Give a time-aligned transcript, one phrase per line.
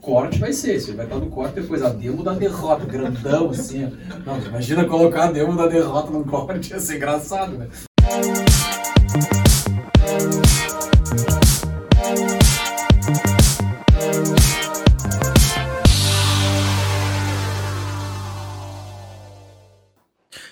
[0.00, 0.74] corte vai ser.
[0.74, 3.90] Ele vai estar no corte depois a demo da derrota, grandão assim.
[4.24, 7.68] Não, imagina colocar a demo da derrota no corte, ia ser engraçado, né?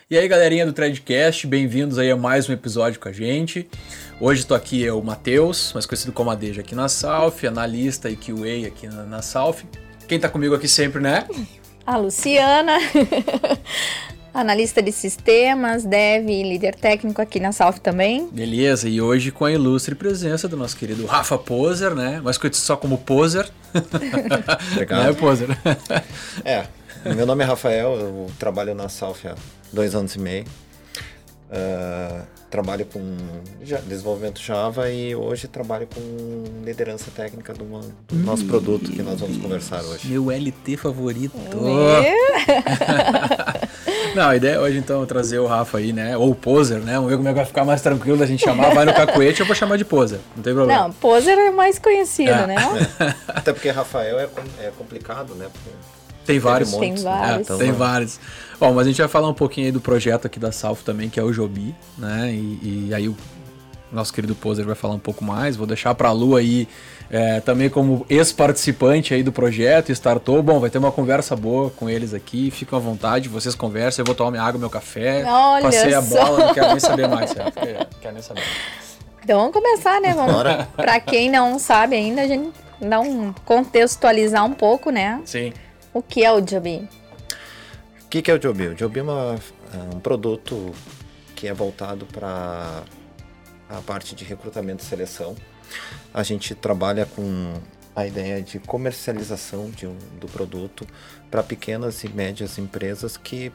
[0.09, 3.69] E aí, galerinha do Threadcast, bem-vindos aí a mais um episódio com a gente.
[4.19, 8.67] Hoje estou aqui eu, Matheus, mais conhecido como Adeja aqui na Salf, analista e QA
[8.67, 9.63] aqui na, na Salf.
[10.09, 11.27] Quem está comigo aqui sempre, né?
[11.85, 12.79] A Luciana,
[14.33, 18.27] analista de sistemas, dev e líder técnico aqui na Salf também.
[18.29, 22.19] Beleza, e hoje com a ilustre presença do nosso querido Rafa Poser, né?
[22.25, 23.47] Mais conhecido só como Poser.
[24.73, 25.03] Obrigado.
[25.03, 25.49] Não é Poser?
[26.43, 26.67] é,
[27.15, 29.35] meu nome é Rafael, eu trabalho na Salf há
[29.71, 30.47] dois anos e meio.
[31.49, 33.01] Uh, trabalho com
[33.87, 36.01] desenvolvimento Java e hoje trabalho com
[36.65, 38.49] liderança técnica do, uma, do nosso hum.
[38.49, 40.09] produto que nós vamos conversar hoje.
[40.09, 41.37] Meu LT favorito.
[44.17, 46.17] Não, a ideia hoje então é trazer o Rafa aí, né?
[46.17, 46.95] Ou o Poser, né?
[46.95, 48.75] Vamos ver como é que vai ficar mais tranquilo da gente chamar.
[48.75, 50.19] Vai no cacuete, eu vou chamar de Poser.
[50.35, 50.83] Não tem problema.
[50.85, 52.47] Não, Poser é mais conhecido, é.
[52.47, 52.57] né?
[52.99, 53.15] É.
[53.29, 55.47] Até porque Rafael é, é complicado, né?
[55.53, 55.71] Porque
[56.27, 56.73] tem vários.
[56.73, 57.37] Tem vários.
[57.37, 58.19] É, então, tem vários.
[58.59, 61.11] Bom, mas a gente vai falar um pouquinho aí do projeto aqui da Salf também,
[61.11, 62.31] que é o Jobi, né?
[62.33, 63.17] E, e aí o
[63.93, 65.57] nosso querido Poser vai falar um pouco mais.
[65.57, 66.67] Vou deixar para a Lu aí
[67.11, 70.43] é, também como ex-participante aí do projeto, startou.
[70.43, 72.51] Bom, vai ter uma conversa boa com eles aqui.
[72.51, 74.03] Fiquem à vontade, vocês conversem.
[74.03, 75.25] Eu vou tomar minha água, meu café.
[75.25, 75.99] Olha passei só.
[75.99, 77.33] a bola, não quero nem saber mais.
[77.33, 78.43] É, quero nem saber.
[79.23, 80.15] Então vamos começar, né?
[80.15, 80.35] Vamos.
[80.77, 85.21] Para quem não sabe ainda, a gente dá um contextualizar um pouco, né?
[85.25, 85.53] Sim.
[85.93, 86.89] O que é o Jobi?
[88.07, 88.69] O que, que é o Jobi?
[88.69, 89.35] O Jobi é, uma,
[89.75, 90.73] é um produto
[91.35, 92.85] que é voltado para
[93.69, 95.35] a parte de recrutamento e seleção.
[96.15, 97.53] A gente trabalha com
[97.97, 100.87] a ideia de comercialização de um, do produto
[101.31, 103.51] para pequenas e médias empresas que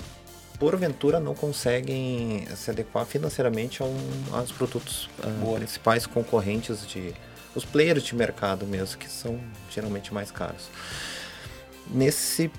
[0.59, 3.97] porventura não conseguem se adequar financeiramente a um,
[4.33, 7.13] aos produtos uh, principais concorrentes de
[7.55, 10.69] os players de mercado mesmo que são geralmente mais caros.
[11.89, 12.51] Nesse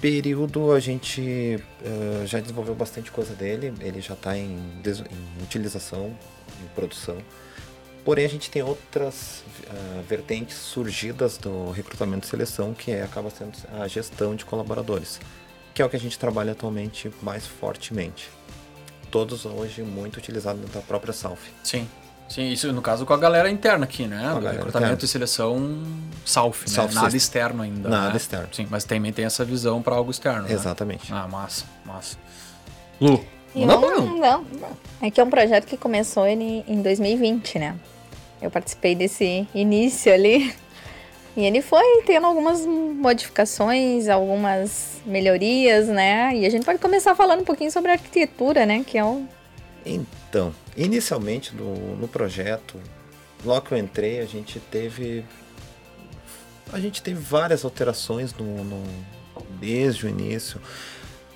[0.00, 6.16] período a gente uh, já desenvolveu bastante coisa dele, ele já está em, em, utilização,
[6.62, 7.16] em produção.
[8.04, 13.30] Porém a gente tem outras uh, vertentes surgidas do recrutamento e seleção, que é, acaba
[13.30, 15.20] sendo a gestão de colaboradores,
[15.74, 18.30] que é o que a gente trabalha atualmente mais fortemente.
[19.10, 21.40] Todos hoje muito utilizados da própria Salf.
[21.64, 21.88] Sim.
[22.28, 24.18] Sim, isso no caso com a galera interna aqui, né?
[24.18, 24.98] Do recrutamento interna.
[25.04, 25.82] e seleção
[26.24, 26.76] South, né?
[26.76, 27.16] Nada system.
[27.16, 27.88] externo ainda.
[27.88, 28.16] Nada né?
[28.16, 28.48] externo.
[28.52, 30.42] Sim, mas também tem essa visão para algo externo.
[30.42, 30.52] Né?
[30.52, 31.10] Exatamente.
[31.10, 31.20] Né?
[31.22, 32.18] Ah, massa, massa.
[33.00, 33.24] Lu.
[33.54, 34.46] Não, não, não.
[35.00, 37.76] É que é um projeto que começou ele em 2020, né?
[38.42, 40.54] Eu participei desse início ali.
[41.36, 46.34] E ele foi tendo algumas modificações, algumas melhorias, né?
[46.34, 48.82] E a gente pode começar falando um pouquinho sobre a arquitetura, né?
[48.86, 49.26] Que é o.
[49.84, 52.78] Então, Inicialmente no, no projeto,
[53.44, 55.24] logo que eu entrei, a gente teve
[56.72, 58.82] a gente teve várias alterações no, no
[59.60, 60.60] desde o início.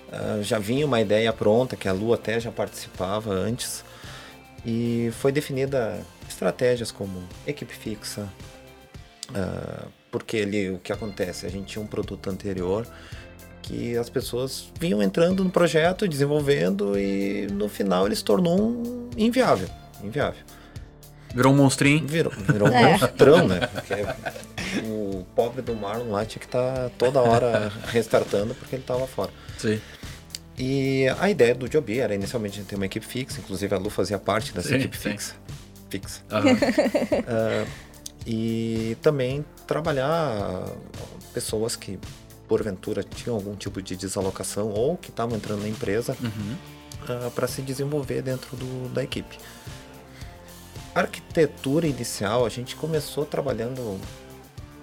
[0.08, 3.84] Uh, já vinha uma ideia pronta, que a Lu até já participava antes,
[4.66, 8.28] e foi definida estratégias como equipe fixa,
[9.30, 11.46] uh, porque ali o que acontece?
[11.46, 12.86] A gente tinha um produto anterior
[13.70, 19.10] que as pessoas vinham entrando no projeto, desenvolvendo e no final ele se tornou um
[19.16, 19.68] inviável,
[20.02, 20.42] inviável.
[21.32, 22.04] Virou um monstrinho?
[22.04, 22.90] Virou, virou um é.
[22.90, 23.60] monstrão, né?
[23.68, 23.94] Porque
[24.84, 29.06] o pobre do Marlon lá tinha que estar tá toda hora restartando porque ele estava
[29.06, 29.30] fora.
[29.56, 29.80] Sim.
[30.58, 34.18] E a ideia do Joby era inicialmente ter uma equipe fixa, inclusive a Lu fazia
[34.18, 35.10] parte dessa sim, equipe sim.
[35.10, 35.34] fixa.
[35.88, 36.22] Fixa.
[36.32, 36.54] Uhum.
[36.54, 37.68] uh,
[38.26, 40.64] e também trabalhar
[41.32, 41.98] pessoas que
[42.50, 46.56] porventura tinham algum tipo de desalocação ou que estavam entrando na empresa uhum.
[47.04, 49.38] uh, para se desenvolver dentro do, da equipe.
[50.92, 53.80] A arquitetura inicial, a gente começou trabalhando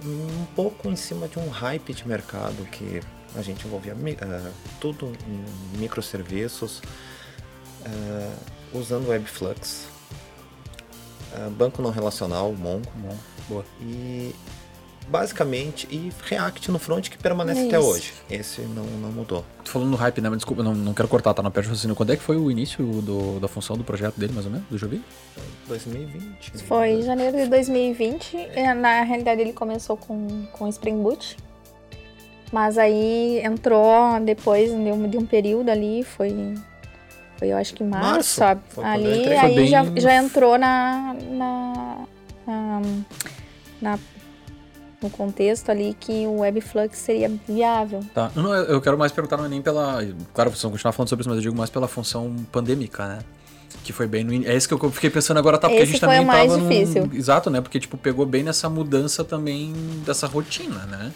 [0.01, 3.01] um pouco em cima de um hype de mercado que
[3.35, 9.89] a gente envolvia uh, tudo em microserviços, uh, usando Webflux,
[11.33, 13.19] uh, banco não relacional, Mongo, Mongo.
[13.49, 13.65] Boa.
[13.81, 14.33] e
[15.07, 18.13] basicamente, e React no front que permanece é até hoje.
[18.29, 19.43] Esse não, não mudou.
[19.63, 20.29] Tô falando no hype, né?
[20.29, 21.95] Mas desculpa, não, não quero cortar, tá na perto raciocínio.
[21.95, 24.67] Quando é que foi o início do, da função do projeto dele, mais ou menos,
[24.67, 25.01] do Jovi?
[25.67, 26.63] 2020.
[26.63, 28.37] Foi em janeiro de 2020.
[28.37, 28.73] É.
[28.73, 31.37] Na realidade, ele começou com, com Spring Boot.
[32.51, 36.55] Mas aí entrou depois de um, de um período ali, foi
[37.37, 38.61] foi eu acho que março, março sabe?
[38.81, 39.67] Ali, aí bem...
[39.67, 42.07] já, já entrou na, na,
[42.47, 42.81] na,
[43.81, 43.99] na
[45.01, 48.03] no contexto ali que o Webflux seria viável.
[48.13, 48.31] Tá.
[48.35, 49.99] Não, eu quero mais perguntar não é nem pela.
[50.33, 53.19] Claro, vocês vão continuar falando sobre isso, mas eu digo mais pela função pandêmica, né?
[53.83, 54.43] Que foi bem no in...
[54.45, 55.67] É isso que eu fiquei pensando agora, tá?
[55.69, 57.09] Porque Esse a gente foi também o mais tava num- difícil.
[57.13, 57.61] Exato, né?
[57.61, 59.71] Porque, tipo, pegou bem nessa mudança também
[60.05, 61.11] dessa rotina, né?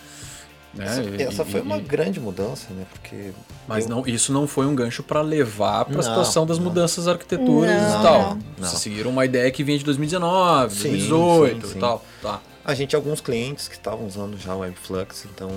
[0.74, 0.86] Né?
[0.86, 2.86] Essa, E- essa foi e- uma grande mudança, né?
[2.94, 3.32] Porque.
[3.68, 6.66] Mas eu- não, isso não foi um gancho pra levar pra Não, situação das não.
[6.66, 8.22] mudanças arquiteturas Não, e tal.
[8.36, 8.40] não.
[8.60, 11.80] Vocês seguiram uma ideia que vinha de 2019, Sim, 2018 sim, e sim.
[11.80, 12.06] tal.
[12.22, 12.40] Tá.
[12.72, 15.50] A gente alguns clientes que estavam usando já o Webflux, então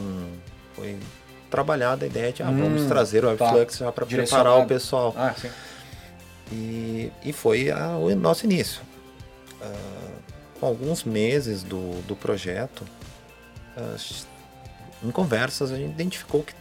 [0.75, 0.99] foi
[1.49, 3.45] trabalhada a ideia de ah, vamos Hum, trazer o tá.
[3.45, 5.15] Webflux já para preparar o pessoal.
[5.17, 5.49] Ah, sim.
[6.51, 8.81] E, e foi a- o nosso início.
[9.63, 9.73] Ah,
[10.59, 12.85] com alguns meses do, do projeto,
[13.77, 13.97] ah,
[15.03, 16.53] em conversas a gente identificou que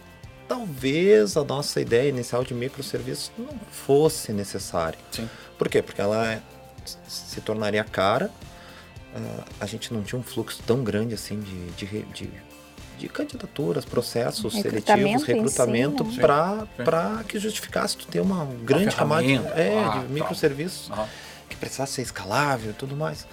[0.46, 4.98] talvez a nossa ideia inicial de microserviços não fosse necessária.
[5.10, 5.28] Sim.
[5.58, 5.82] Por quê?
[5.82, 6.40] Porque ela
[7.08, 8.30] se tornaria cara,
[9.14, 12.30] ah, a gente não tinha um fluxo tão grande assim de, de, de,
[12.98, 16.20] de candidaturas, processos Recrutamento seletivos, em si, recrutamento né?
[16.84, 21.06] Para que justificasse tu ter uma grande camada de, é, ah, de microserviços Aham.
[21.48, 23.26] que precisasse ser escalável e tudo mais.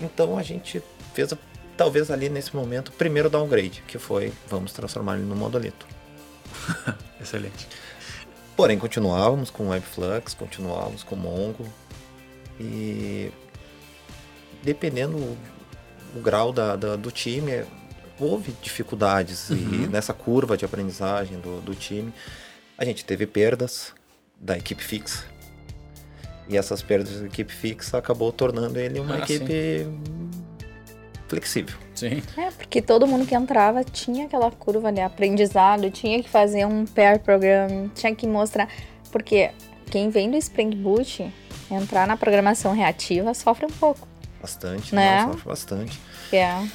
[0.00, 0.82] Então a gente
[1.14, 1.38] fez, a-
[1.76, 5.86] talvez ali nesse momento, o primeiro downgrade, que foi vamos transformar ele no monolito.
[7.20, 7.68] Excelente.
[8.56, 11.66] Porém, continuávamos com Webflux, continuávamos com Mongo
[12.58, 13.30] e
[14.66, 17.64] dependendo o, grau da, da- do time,
[18.18, 19.86] houve dificuldades e Uhum.
[19.90, 22.12] nessa curva de aprendizagem do, do time,
[22.76, 23.92] a gente teve perdas
[24.40, 25.24] da equipe fixa.
[26.48, 29.86] E essas perdas da equipe fixa acabou tornando ele uma Ah, equipe
[31.28, 31.76] flexível.
[31.94, 32.22] Sim.
[32.36, 36.84] É, porque todo mundo que entrava tinha aquela curva de aprendizado, tinha que fazer um
[36.86, 38.68] pair program, tinha que mostrar.
[39.10, 39.50] Porque
[39.90, 41.32] quem vem do Spring Boot,
[41.70, 44.06] entrar na programação reativa sofre um pouco.
[44.46, 45.24] Bastante, Né?
[45.24, 46.00] não, sofre bastante.
[46.30, 46.68] Que é,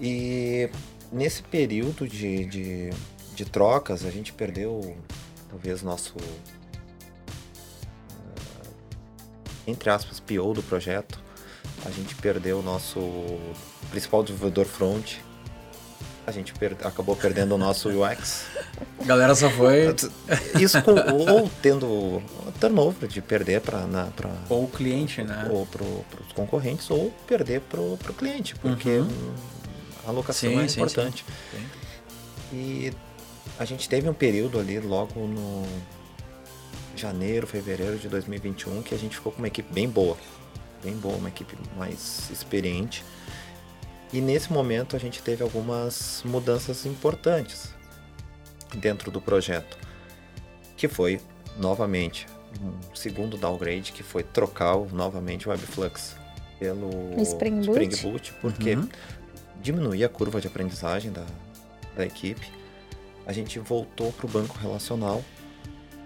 [0.00, 0.68] E
[1.12, 2.90] nesse período de, de,
[3.36, 4.96] de trocas, a gente perdeu
[5.48, 6.16] talvez nosso.
[8.10, 8.68] ah,
[9.64, 11.22] entre aspas, PO do projeto.
[11.86, 12.98] A gente perdeu o nosso
[13.90, 15.18] principal desenvolvedor front.
[16.26, 18.46] A gente per- acabou perdendo o nosso UX.
[19.04, 19.94] Galera só foi.
[20.58, 22.22] Isso com, ou tendo
[22.58, 23.84] turnover de perder para
[24.48, 25.48] Ou o cliente, né?
[25.50, 29.04] ou para os concorrentes ou perder para o cliente, porque Uhum.
[29.08, 29.34] hum,
[30.06, 31.24] a alocação Sim, é sim, importante.
[31.52, 31.66] Sim.
[32.52, 32.92] E
[33.58, 35.66] a gente teve um período ali logo no
[36.96, 40.16] janeiro, fevereiro de 2021 que a gente ficou com uma equipe bem boa,
[40.82, 43.04] bem boa, uma equipe mais experiente.
[44.14, 47.74] E nesse momento a gente teve algumas mudanças importantes
[48.76, 49.76] dentro do projeto,
[50.76, 51.20] que foi
[51.56, 52.24] novamente
[52.62, 56.14] um segundo downgrade, que foi trocar novamente o Webflux
[56.60, 58.02] pelo Spring Boot?
[58.02, 58.88] Boot, porque Uhum.
[59.60, 61.26] diminuir a curva de aprendizagem da,
[61.96, 62.48] da equipe.
[63.26, 65.24] A gente voltou para o banco relacional,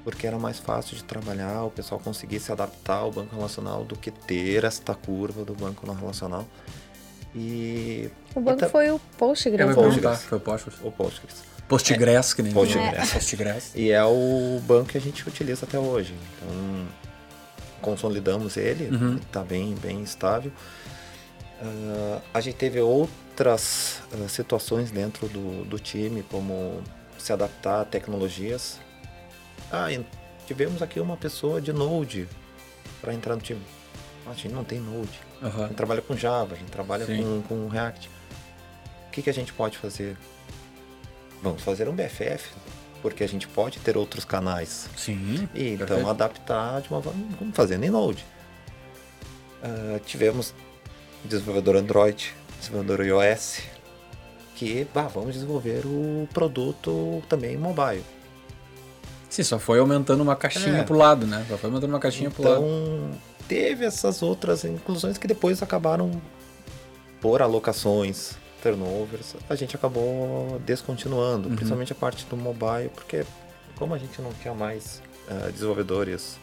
[0.02, 3.98] porque era mais fácil de trabalhar, o pessoal conseguir se adaptar ao banco relacional do
[3.98, 6.46] que ter esta curva do banco não relacional.
[7.40, 9.74] E o banco Até- foi o Postgres, É, né?
[9.74, 10.22] Postgres.
[10.22, 10.78] foi o Postgres.
[10.82, 11.36] o Postgres.
[11.68, 12.86] Postgres, que nem Postgres.
[13.10, 13.14] É.
[13.14, 13.72] Postgres.
[13.76, 16.14] E é o banco que a gente utiliza até hoje.
[16.36, 16.86] Então,
[17.80, 19.16] consolidamos ele, Uhum.
[19.16, 20.50] está bem, bem estável.
[21.62, 26.82] Ah, a gente teve outras ah, situações dentro do, do time, como
[27.18, 28.78] se adaptar a tecnologias.
[29.70, 29.88] Ah,
[30.46, 32.26] tivemos aqui uma pessoa de Node
[33.00, 33.62] para entrar no time.
[34.26, 35.20] A gente não tem Node.
[35.42, 35.66] A Aham.
[35.68, 38.08] gente trabalha com Java, a gente trabalha com, com React.
[39.06, 40.16] O que, que a gente pode fazer?
[41.42, 42.50] Vamos fazer um BFF,
[43.00, 44.88] porque a gente pode ter outros canais.
[44.96, 45.48] Sim.
[45.54, 46.10] E então Perfeito.
[46.10, 48.24] adaptar de uma forma, como fazendo em Node.
[49.62, 50.54] Ah, tivemos
[51.24, 53.60] desenvolvedor Android, desenvolvedor iOS,
[54.56, 58.04] que bah, vamos desenvolver o produto também mobile.
[59.30, 60.82] Sim, só foi aumentando uma caixinha É.
[60.82, 61.44] pro lado, né?
[61.48, 62.64] Só foi aumentando uma caixinha pro lado.
[62.64, 63.10] Então
[63.48, 66.20] teve essas outras inclusões que depois acabaram
[67.20, 71.56] por alocações, turnovers, a gente acabou descontinuando, Uhum.
[71.56, 73.24] principalmente a parte do mobile, porque
[73.76, 75.00] como a gente não tinha mais
[75.30, 76.38] ah, desenvolvedores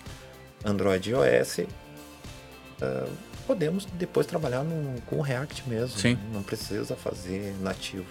[0.64, 1.62] Android e iOS,
[2.82, 3.08] ah,
[3.48, 5.98] podemos depois trabalhar no- com o React mesmo.
[6.00, 6.18] Sim.
[6.34, 8.06] Não precisa fazer nativo.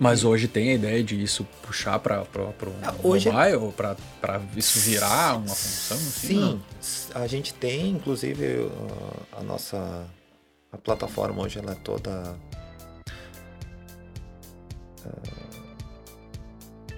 [0.00, 4.40] Mas hoje tem a ideia de isso puxar para pro Ah, hoje- mobile, para para
[4.56, 5.96] isso virar uma função?
[5.96, 6.60] Assim, Sim,
[7.14, 7.22] não?
[7.22, 8.70] a gente tem, inclusive,
[9.32, 10.06] a nossa
[10.72, 12.36] a plataforma hoje ela é toda
[15.04, 15.20] uh,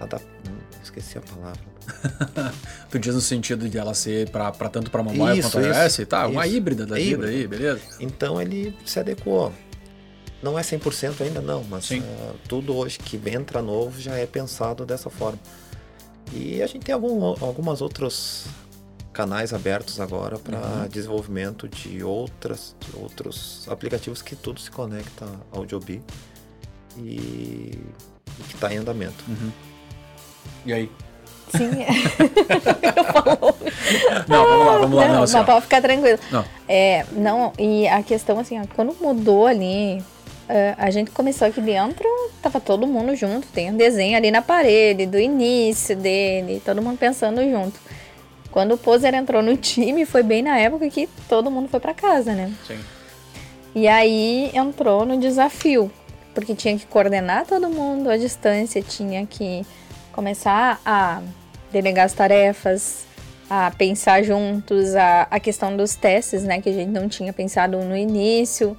[0.01, 1.71] adap- hum, esqueci a palavra.
[2.91, 6.27] Tu diz no sentido de ela ser para tanto para mobile Isso, quanto iOS, tá?
[6.27, 6.57] Uma isso.
[6.57, 7.33] híbrida da É vida híbrido.
[7.33, 7.81] aí, beleza?
[8.01, 9.53] Então ele se adequou.
[10.43, 12.01] Não é 100% ainda não, mas uh,
[12.49, 15.39] tudo hoje que entra novo já é pensado dessa forma.
[16.33, 18.47] E a gente tem algum, algumas outros
[19.13, 20.89] canais abertos agora para uhum.
[20.89, 26.01] desenvolvimento de outras de outros aplicativos que tudo se conecta ao Joby
[26.97, 29.25] e, e que está em andamento.
[29.29, 29.51] Uhum.
[30.65, 30.91] E aí?
[31.51, 31.71] Sim.
[34.29, 35.09] não, vamos lá, vamos lá.
[35.09, 36.19] Não, não, assim, pode ficar tranquilo.
[36.31, 36.45] Não.
[36.69, 40.03] É, não, e a questão assim, ó, quando mudou ali,
[40.77, 42.07] a gente começou aqui dentro,
[42.43, 46.99] tava todo mundo junto, tem um desenho ali na parede do início dele, todo mundo
[46.99, 47.79] pensando junto.
[48.51, 51.95] Quando o Poser entrou no time, foi bem na época que todo mundo foi para
[51.95, 52.53] casa, né?
[52.67, 52.79] Sim.
[53.75, 55.91] E aí entrou no desafio,
[56.35, 59.65] porque tinha que coordenar todo mundo à distância, tinha que
[60.11, 61.23] começar a
[61.71, 63.05] delegar as tarefas,
[63.49, 67.79] a pensar juntos, a, a questão dos testes, né, que a gente não tinha pensado
[67.79, 68.77] no início.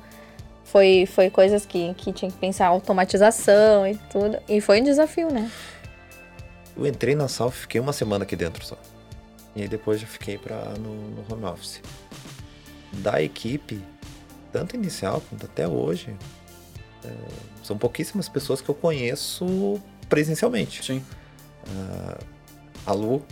[0.72, 4.38] Foi, foi coisas que, que tinha que pensar automatização e tudo.
[4.48, 5.52] E foi um desafio, né?
[6.78, 8.78] Eu entrei na Salf, fiquei uma semana aqui dentro só.
[9.54, 11.82] E aí depois já fiquei pra, no, no home office.
[12.94, 13.84] Da equipe,
[14.54, 16.16] tanto inicial quanto até hoje,
[17.04, 17.10] é,
[17.62, 20.86] são pouquíssimas pessoas que eu conheço presencialmente.
[20.86, 21.04] Sim.
[21.68, 22.26] Uh,
[22.86, 23.26] a Lu,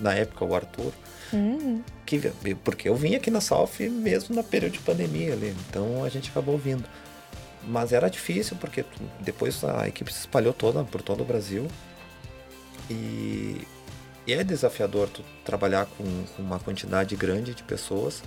[0.00, 0.92] na época o Arthur,
[1.32, 1.82] uhum.
[2.04, 2.18] que,
[2.64, 6.30] porque eu vim aqui na Salf mesmo na período de pandemia ali, então a gente
[6.30, 6.84] acabou vindo.
[7.62, 8.84] Mas era difícil porque
[9.20, 11.66] depois a equipe se espalhou toda por todo o Brasil
[12.88, 13.60] e,
[14.26, 16.04] e é desafiador tu trabalhar com,
[16.36, 18.22] com uma quantidade grande de pessoas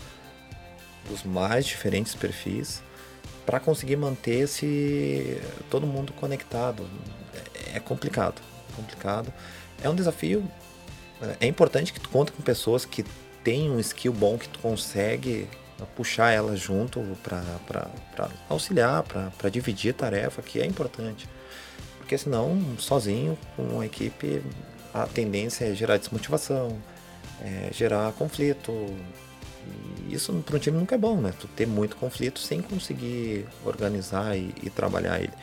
[1.10, 2.84] dos mais diferentes perfis
[3.46, 6.86] para conseguir manter esse todo mundo conectado.
[7.74, 8.42] É, é complicado
[8.80, 9.32] complicado.
[9.84, 10.44] É um desafio.
[11.40, 13.04] É importante que tu conte com pessoas que
[13.44, 15.48] têm um skill bom que tu consegue
[15.96, 17.90] puxar elas junto para
[18.50, 21.28] auxiliar, para dividir tarefa, que é importante.
[21.98, 24.42] Porque senão, sozinho, com a equipe,
[24.94, 26.78] a tendência é gerar desmotivação,
[27.42, 28.72] é gerar conflito.
[30.08, 31.34] E isso para um time nunca é bom, né?
[31.40, 35.34] Tu ter muito conflito sem conseguir organizar e, e trabalhar ele.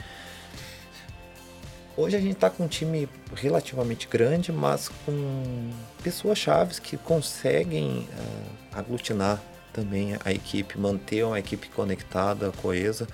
[1.96, 5.70] Hoje a gente está com um time relativamente grande, mas com
[6.02, 9.40] pessoas chaves que conseguem uh, aglutinar
[9.72, 13.06] também a equipe, manter uma equipe conectada, coesa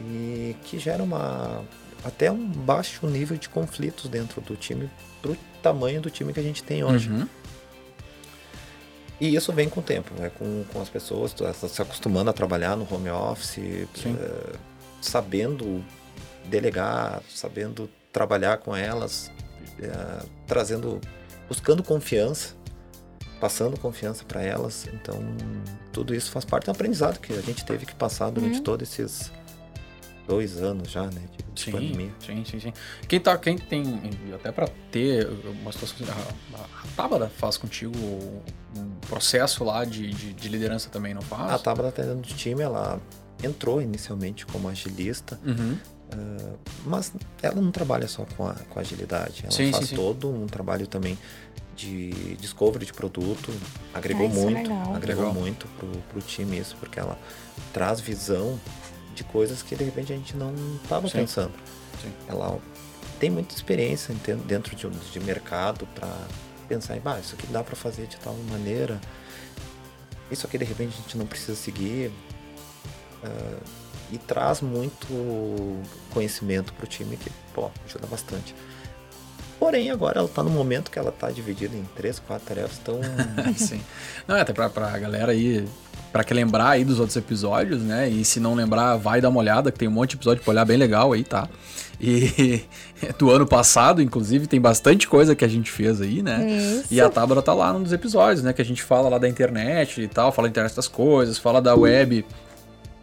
[0.00, 1.64] e que gera uma
[2.04, 4.88] até um baixo nível de conflitos dentro do time
[5.20, 7.10] para o tamanho do time que a gente tem hoje.
[7.10, 7.26] Uhum.
[9.20, 10.30] E isso vem com o tempo, né?
[10.38, 11.34] com, com as pessoas
[11.68, 14.58] se acostumando a trabalhar no home office, uh,
[15.00, 15.84] sabendo
[16.44, 19.30] delegar, sabendo trabalhar com elas,
[19.82, 21.00] é, trazendo,
[21.48, 22.54] buscando confiança,
[23.40, 24.86] passando confiança para elas.
[24.94, 25.20] Então,
[25.92, 28.62] tudo isso faz parte do aprendizado que a gente teve que passar durante uhum.
[28.62, 29.32] todos esses
[30.28, 32.14] dois anos já, né, de, de sim, pandemia.
[32.24, 32.72] Sim, sim, sim.
[33.08, 34.00] Quem tá, quem tem
[34.32, 35.28] até para ter
[35.60, 36.06] uma situação,
[36.54, 37.98] a, a Tábara faz contigo
[38.76, 41.52] um processo lá de, de, de liderança também, não faz?
[41.52, 43.00] A Tábara tá dentro do time, ela
[43.42, 45.76] entrou inicialmente como agilista, uhum.
[46.12, 49.96] Uh, mas ela não trabalha só com, a, com agilidade, ela sim, faz sim, sim.
[49.96, 51.18] todo um trabalho também
[51.74, 53.52] de discovery de produto,
[53.92, 55.34] agregou ah, é muito, é agregou legal.
[55.34, 57.18] muito pro, pro time isso, porque ela
[57.72, 58.60] traz visão
[59.14, 61.52] de coisas que de repente a gente não estava pensando.
[62.00, 62.12] Sim.
[62.28, 62.58] Ela
[63.18, 64.14] tem muita experiência
[64.46, 66.08] dentro de, de mercado para
[66.68, 69.00] pensar em, isso aqui dá para fazer de tal maneira,
[70.30, 72.12] isso aqui de repente a gente não precisa seguir.
[73.22, 75.06] Uh, e traz muito
[76.12, 78.54] conhecimento para o time que pô, ajuda bastante.
[79.58, 83.00] Porém, agora ela está no momento que ela está dividida em três, quatro tarefas, então.
[83.56, 83.80] Sim.
[84.26, 85.66] Não, é até para a galera aí,
[86.12, 88.08] para que lembrar aí dos outros episódios, né?
[88.08, 90.50] E se não lembrar, vai dar uma olhada, que tem um monte de episódio para
[90.50, 91.48] olhar bem legal aí, tá?
[92.00, 92.62] E
[93.18, 96.46] do ano passado, inclusive, tem bastante coisa que a gente fez aí, né?
[96.46, 96.88] Isso.
[96.90, 98.52] E a Tábara tá lá num dos episódios, né?
[98.52, 101.62] Que a gente fala lá da internet e tal, fala da internet das coisas, fala
[101.62, 102.24] da web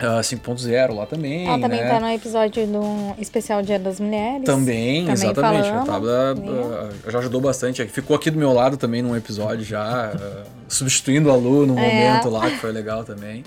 [0.01, 1.48] Uh, ah, 5.0 lá também.
[1.48, 1.89] Ela também né?
[1.89, 4.46] tá no episódio do especial Dia das Mulheres.
[4.46, 5.70] Também, também exatamente.
[5.70, 7.86] Falando, a Tabla uh, já ajudou bastante.
[7.88, 11.81] Ficou aqui do meu lado também num episódio já, uh, substituindo a Lu num é.
[11.81, 13.43] momento lá, que foi legal também.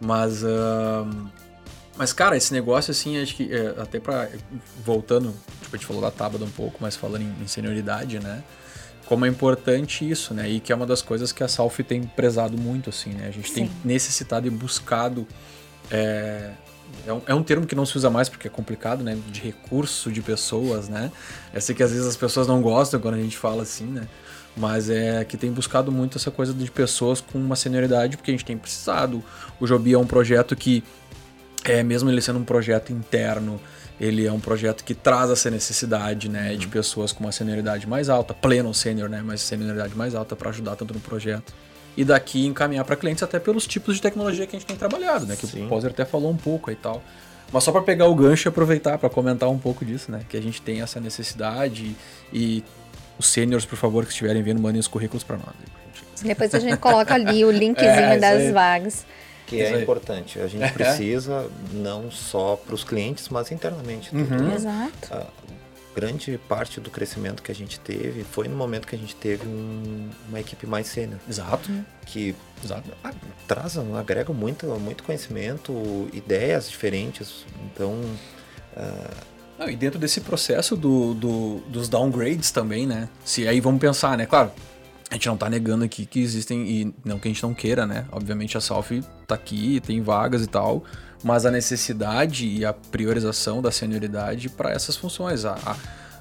[0.00, 0.42] Mas,
[1.96, 4.28] mas cara, esse negócio assim, acho que é, até pra.
[4.84, 8.42] Voltando, tipo, a gente falou da Tabla um pouco, mas falando em, em senioridade, né?
[9.06, 10.48] como é importante isso, né?
[10.48, 13.26] E que é uma das coisas que a Salf tem prezado muito, assim, né?
[13.28, 13.54] A gente Sim.
[13.54, 15.26] tem necessitado e buscado
[15.90, 16.50] é,
[17.06, 19.16] é um, é um, termo que não se usa mais porque é complicado, né?
[19.28, 21.10] De recurso de pessoas, né?
[21.52, 24.08] Eu sei que às vezes as pessoas não gostam quando a gente fala assim, né?
[24.56, 28.34] Mas é que tem buscado muito essa coisa de pessoas com uma senioridade, porque a
[28.34, 29.22] gente tem precisado.
[29.58, 30.84] O Jobi é um projeto que
[31.64, 33.60] é, mesmo ele sendo um projeto interno,
[33.98, 36.58] ele é um projeto que traz essa necessidade, né, Uhum.
[36.58, 40.50] de pessoas com uma senioridade mais alta, pleno sênior, né, mas senioridade mais alta para
[40.50, 41.54] ajudar tanto no projeto.
[41.96, 45.26] E daqui encaminhar para clientes até pelos tipos de tecnologia que a gente tem trabalhado,
[45.26, 45.66] né, que Sim.
[45.66, 47.02] o Poser até falou um pouco aí e tal.
[47.52, 50.36] Mas só para pegar o gancho e aproveitar para comentar um pouco disso, né, que
[50.36, 51.94] a gente tem essa necessidade
[52.32, 52.64] e
[53.18, 55.54] os sêniors, por favor, que estiverem vendo, mandem os currículos para nós.
[56.22, 59.04] Depois a gente coloca ali o linkzinho É, das vagas.
[59.46, 60.40] Que é importante.
[60.40, 64.14] A gente precisa não só para os clientes, mas internamente.
[64.14, 64.52] Uhum.
[64.52, 65.12] Exato.
[65.12, 65.26] A
[65.94, 69.46] grande parte do crescimento que a gente teve foi no momento que a gente teve
[69.46, 71.70] um- uma equipe mais sênior, Exato,
[72.06, 72.34] que
[72.64, 72.90] exato.
[73.46, 77.44] traz, agrega muito, muito conhecimento, ideias diferentes.
[77.66, 78.00] Então,
[78.76, 79.10] ah,
[79.58, 83.08] Não, e dentro desse processo do, do- dos downgrades também, né?
[83.24, 84.26] Se aí vamos pensar, né?
[84.26, 84.50] Claro,
[85.08, 87.86] a gente não tá negando aqui que existem, e não que a gente não queira,
[87.86, 88.04] né?
[88.10, 88.90] Obviamente a Salf
[89.28, 90.82] tá aqui, tem vagas e tal,
[91.24, 95.76] mas a necessidade e a priorização da senioridade para essas funções, a, a,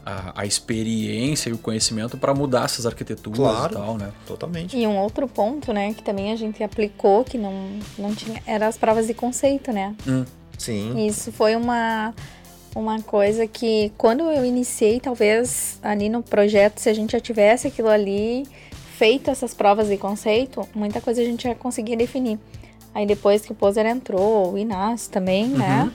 [0.05, 3.74] a- a experiência e o conhecimento para mudar essas arquiteturas Claro.
[3.74, 4.12] e tal, né?
[4.25, 4.77] totalmente.
[4.77, 7.53] E um outro ponto, né, que também a gente aplicou, que não,
[8.00, 9.93] não tinha, era as provas de conceito, né?
[10.57, 12.13] Sim, Isso foi uma,
[12.75, 17.67] uma coisa que quando eu iniciei, talvez ali no projeto, se a gente já tivesse
[17.67, 18.45] aquilo ali,
[18.98, 22.39] feito essas provas de conceito, muita coisa a gente já conseguia definir.
[22.93, 25.91] Aí depois que o Poser entrou, o Inácio também, né?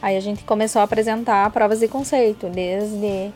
[0.00, 3.32] Aí a gente começou a apresentar provas de conceito, desde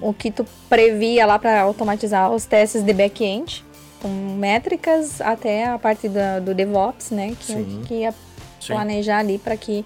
[0.00, 3.64] o que tu previa lá para automatizar os testes de back-end,
[4.02, 7.34] com métricas, até a parte da- do DevOps, né?
[7.38, 7.82] Que, Sim.
[7.86, 8.14] que ia
[8.66, 9.84] planejar ali para que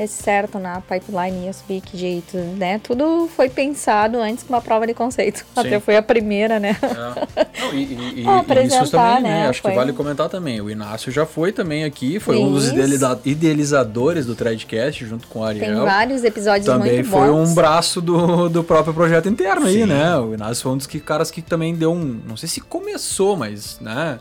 [0.00, 2.78] desse certo na pipeline, ia subir que jeito, né?
[2.82, 5.44] Tudo foi pensado antes com uma prova de conceito.
[5.54, 6.74] Até foi a primeira, né?
[6.82, 7.40] É.
[7.60, 9.42] Não, e, e- e- Ah, e isso também, né?
[9.42, 10.60] né, Acho foi- que vale comentar também.
[10.60, 12.72] O Inácio já foi também aqui, foi um dos Isso.
[12.74, 15.84] idealiza- idealizadores do Threadcast junto com o Tem Ariel.
[15.84, 17.50] vários episódios também muito foi bons.
[17.50, 19.86] um braço do, do próprio projeto interno aí, Sim.
[19.86, 20.16] né?
[20.16, 22.20] O Inácio foi um dos que, caras que também deu um.
[22.26, 24.16] Não sei se começou, mas, né?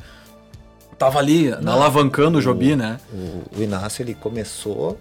[0.97, 1.71] Tava ali Não.
[1.71, 2.97] alavancando o Jobi, né?
[3.13, 4.99] o, o Inácio ele começou,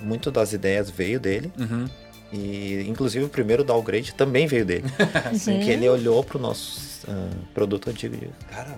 [0.00, 1.52] muito das ideias veio dele.
[1.58, 1.86] Uhum.
[2.32, 4.84] E inclusive o primeiro downgrade também veio dele.
[5.28, 5.60] Uhum.
[5.60, 8.76] Que ele olhou pro nosso ah, produto antigo e disse, cara,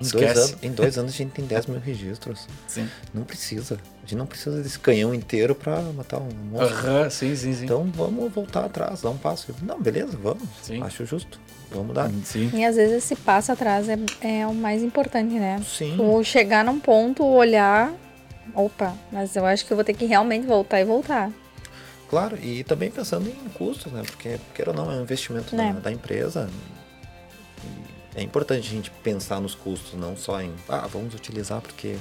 [0.00, 2.46] em dois, anos, em dois anos a gente tem 10 mil registros.
[2.66, 2.88] Sim.
[3.12, 3.74] Não precisa.
[3.74, 6.76] A gente não precisa desse canhão inteiro pra matar um monstro.
[6.76, 7.64] Aham, sim, sim, sim.
[7.64, 9.54] Então vamos voltar atrás, dar um passo.
[9.62, 10.42] Não, beleza, vamos.
[10.62, 10.82] Sim.
[10.82, 11.40] Acho justo.
[11.70, 12.10] Vamos dar.
[12.24, 12.50] Sim.
[12.52, 15.60] E às vezes esse passo atrás é, é o mais importante, né?
[15.66, 15.94] Sim.
[15.96, 17.92] Tu chegar num ponto, olhar,
[18.54, 21.30] opa, mas eu acho que eu vou ter que realmente voltar e voltar.
[22.08, 24.02] Claro, e também pensando em custos, né?
[24.04, 25.72] Porque, queira ou não, é um investimento Né.
[25.72, 26.48] da, da empresa.
[27.64, 31.96] E é importante a gente pensar nos custos, não só em, ah, vamos utilizar porque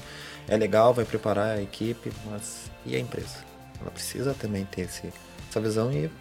[0.48, 3.38] é legal, vai preparar a equipe, mas e a empresa?
[3.82, 5.12] Ela precisa também ter esse,
[5.50, 6.12] essa visão e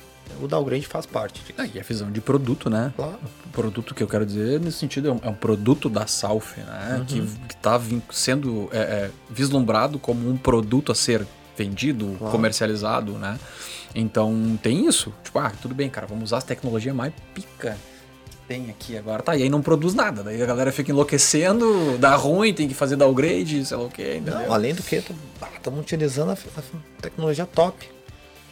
[0.40, 1.54] o downgrade faz parte disso.
[1.58, 2.92] Ah, e a visão de produto, né?
[2.96, 3.18] Claro.
[3.46, 6.56] O produto que eu quero dizer nesse sentido é um, é um produto da Salf,
[6.58, 7.04] né?
[7.06, 12.32] Que, que tá vin- sendo é, é, vislumbrado como um produto a ser vendido, Claro.
[12.32, 13.38] comercializado, né?
[13.94, 15.12] Então tem isso.
[15.22, 17.76] Tipo, ah, tudo bem, cara, vamos usar as tecnologias mais pica
[18.30, 19.22] que tem aqui agora.
[19.22, 20.22] Tá, e aí não produz nada.
[20.22, 24.02] Daí a galera fica enlouquecendo, dá ruim, tem que fazer downgrade, sei lá o que,
[24.16, 24.34] entendeu?
[24.40, 24.96] Não, além do que,
[25.56, 26.62] estamos utilizando a, a
[27.02, 27.86] tecnologia top.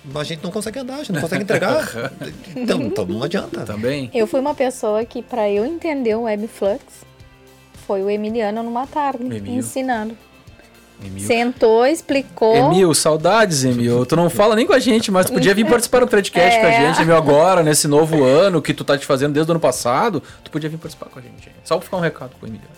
[0.05, 1.89] Mas a gente não consegue andar, a gente não consegue entregar.
[2.57, 3.65] então, então não adianta.
[3.65, 4.11] Também.
[4.15, 6.83] Eu fui uma pessoa que, para eu entender o Webflux,
[7.87, 9.55] foi o Emiliano numa tarde, Emil.
[9.55, 10.17] ensinando.
[11.05, 11.27] Emil.
[11.27, 12.55] Sentou, explicou.
[12.55, 14.05] Emil, saudades, Emil.
[14.05, 16.67] Tu não fala nem com a gente, mas tu podia vir participar do Threadcast com
[16.67, 16.87] a É.
[16.87, 20.23] gente, Emil, agora, nesse novo ano que tu tá te fazendo desde o ano passado.
[20.45, 21.51] Tu podia vir participar com a gente.
[21.65, 22.71] Só pra ficar um recado pro Emiliano.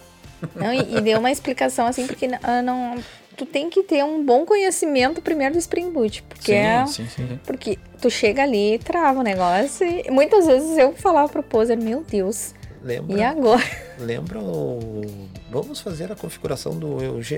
[0.55, 2.97] Não, e, e deu uma explicação assim, porque ah, não,
[3.37, 6.23] tu tem que ter um bom conhecimento primeiro do Spring Boot.
[6.25, 7.41] Porque, é, sim, sim, sim.
[7.45, 9.87] porque tu chega ali e trava o negócio.
[9.87, 13.63] E muitas vezes eu falava pro poser, meu Deus, Lembra, e agora?
[13.99, 15.03] lembra o...
[15.51, 16.97] Vamos fazer a configuração do,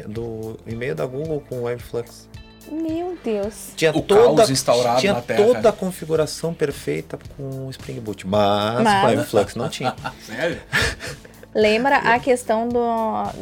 [0.09, 2.29] do e-mail da Google com o Webflux.
[2.71, 3.73] Meu Deus.
[3.77, 5.45] Tinha O toda, caos instaurado tinha na Terra.
[5.45, 9.95] toda a configuração perfeita com o Spring Boot, mas, Mas- o Webflux não tinha.
[10.25, 10.61] Sério?
[11.55, 12.81] Lembra a questão do.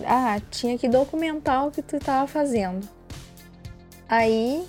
[0.07, 2.87] Ah, tinha que documentar o que tu tava fazendo.
[4.07, 4.67] Aí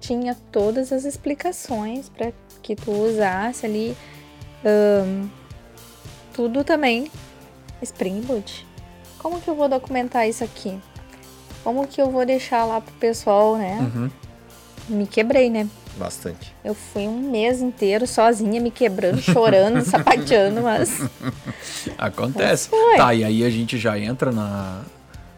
[0.00, 3.96] tinha todas as explicações para que tu usasse ali.
[4.64, 5.28] ahn,
[6.32, 7.08] tudo também.
[7.80, 8.66] Spring Boot.
[9.18, 10.78] Como que eu vou documentar isso aqui?
[11.62, 13.78] Como que eu vou deixar lá pro pessoal, né?
[13.80, 14.10] Uhum.
[14.88, 15.68] Me quebrei, né?
[15.96, 16.54] Bastante.
[16.64, 21.08] Eu fui um mês inteiro sozinha, me quebrando, chorando, sapateando, mas.
[21.96, 22.68] Acontece.
[22.72, 22.96] Mas.
[22.96, 24.82] Tá, e aí a gente já entra na,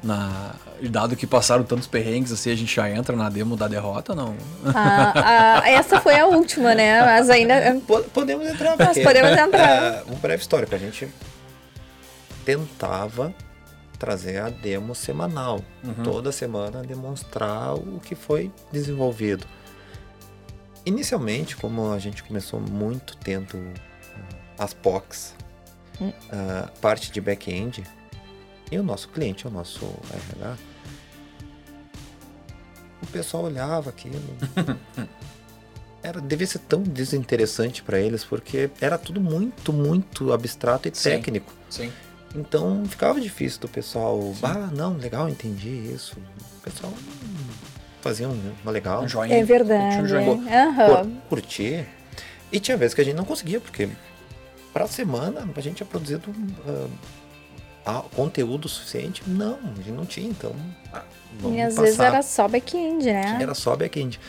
[0.03, 0.55] Na,
[0.89, 4.35] dado que passaram tantos perrengues, assim, a gente já entra na demo da derrota, não?
[4.65, 7.05] Ah, ah, essa foi a última, né?
[7.05, 7.81] Mas ainda.
[8.13, 10.05] Podemos entrar, Nós podemos entrar.
[10.05, 10.75] Uh, um breve histórico.
[10.75, 11.09] A gente
[12.45, 13.35] tentava
[13.99, 15.61] trazer a demo semanal.
[15.83, 16.05] Uhum.
[16.05, 19.47] Toda semana demonstrar o que foi desenvolvido.
[20.87, 23.59] Inicialmente, como a gente começou muito tendo
[24.57, 25.35] as POCs,
[26.01, 26.09] hum.
[26.09, 27.83] uh, parte de back-end,
[28.71, 30.57] e o nosso cliente, o nosso RH,
[33.03, 34.23] o pessoal olhava aquilo.
[36.03, 41.11] era, devia ser tão desinteressante para eles, porque era tudo muito, muito abstrato e sim,
[41.11, 41.53] técnico.
[41.69, 41.93] Sim.
[42.35, 44.21] Então ficava difícil do pessoal.
[44.35, 44.41] Sim.
[44.45, 46.17] Ah, não, legal, entendi isso.
[46.59, 46.93] O pessoal
[48.07, 49.03] fazia um, uma legal.
[49.03, 49.37] Um joinha.
[49.37, 49.99] É verdade.
[49.99, 50.33] Um joinha.
[50.33, 51.17] Uhum.
[51.29, 51.87] Curtir.
[52.53, 53.89] E tinha vezes que a gente não conseguia, porque
[54.73, 59.23] para semana a gente tinha produzido uh, conteúdo suficiente?
[59.27, 60.55] Não, a gente não tinha, então.
[60.93, 61.03] Ah,
[61.45, 61.83] e às passar.
[61.83, 63.39] vezes era só back-end, né?
[63.41, 64.21] Era só back-end.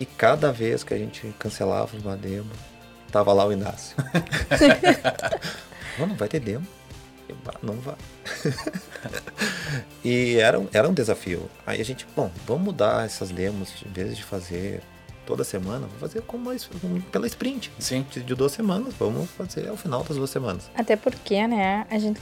[0.00, 2.50] E cada vez que a gente cancelava uma demo,
[3.12, 3.96] tava lá o Inácio.
[5.98, 6.66] não, não vai ter demo.
[7.46, 7.94] Ah, não vai.
[10.04, 11.48] e era, era um desafio.
[11.66, 14.82] Aí a gente, bom, vamos mudar essas demos, em vez de fazer
[15.26, 17.70] toda semana, vamos fazer como uma, pela sprint.
[17.78, 18.06] Sim.
[18.10, 20.70] De duas semanas, vamos fazer ao final das duas semanas.
[20.74, 22.20] Até porque, né, a gente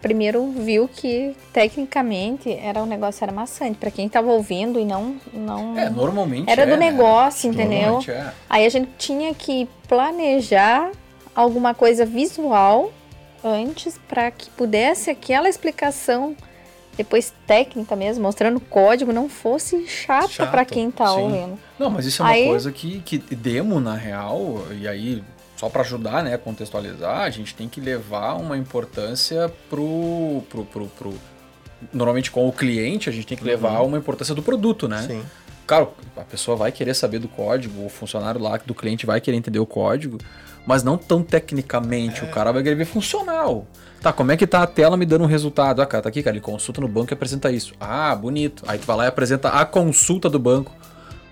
[0.00, 5.20] primeiro viu que tecnicamente era um negócio era maçante para quem tava ouvindo e não
[5.32, 6.90] não É, normalmente era é, do né?
[6.90, 7.64] negócio, né?
[7.64, 8.02] entendeu?
[8.08, 8.32] É.
[8.48, 10.90] Aí a gente tinha que planejar
[11.34, 12.90] alguma coisa visual
[13.46, 16.36] antes para que pudesse aquela explicação
[16.96, 21.20] depois técnica mesmo, mostrando código, não fosse chata Chato, para quem tá sim.
[21.20, 21.58] ouvindo.
[21.78, 22.46] Não, mas isso é uma aí...
[22.46, 25.22] coisa que, que demo, na real, e aí,
[25.56, 30.64] só para ajudar, né, a contextualizar, a gente tem que levar uma importância pro, pro,
[30.64, 31.14] pro, pro
[31.92, 33.88] normalmente com o cliente, a gente tem que levar uhum.
[33.88, 35.04] uma importância do produto, né?
[35.06, 35.22] Sim.
[35.66, 39.36] Claro, a pessoa vai querer saber do código, o funcionário lá do cliente vai querer
[39.36, 40.18] entender o código,
[40.64, 42.20] mas não tão tecnicamente.
[42.20, 42.24] É.
[42.24, 43.66] O cara vai querer ver funcional.
[44.00, 45.82] Tá, como é que tá a tela me dando um resultado?
[45.82, 47.74] Ah, cara, tá aqui, cara, ele consulta no banco e apresenta isso.
[47.80, 48.62] Ah, bonito.
[48.68, 50.72] Aí tu vai lá e apresenta a consulta do banco.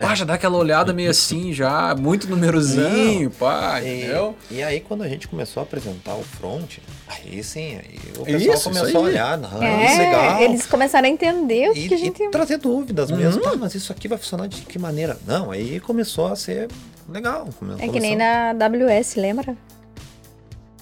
[0.06, 3.30] Pá, já dá aquela olhada meio assim, já, muito numerozinho, Não.
[3.30, 4.36] pá, e, entendeu?
[4.50, 8.54] E aí, quando a gente começou a apresentar o front, aí sim, aí o pessoal
[8.54, 10.42] isso, começou isso a olhar, não, é, isso é legal.
[10.42, 12.22] Eles começaram a entender o e, que a gente...
[12.22, 13.16] E trazer dúvidas uhum.
[13.16, 13.42] mesmo.
[13.46, 15.18] Ah, mas isso aqui vai funcionar de que maneira?
[15.26, 16.68] Não, aí começou a ser
[17.08, 17.48] legal.
[17.78, 19.56] É que nem na AWS, lembra?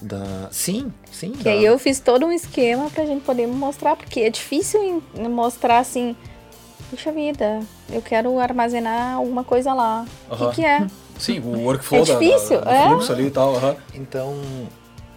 [0.01, 0.49] Da...
[0.51, 1.31] Sim, sim.
[1.31, 1.51] Que da...
[1.51, 6.15] aí eu fiz todo um esquema pra gente poder mostrar, porque é difícil mostrar assim,
[6.93, 7.59] puxa vida,
[7.91, 10.05] eu quero armazenar alguma coisa lá.
[10.29, 10.85] O que, que, é?
[11.17, 12.87] Sim, o workflow é difícil, da, da, é?
[12.87, 13.53] fluxo ali e tal.
[13.53, 13.75] Uhum.
[13.95, 14.35] Então,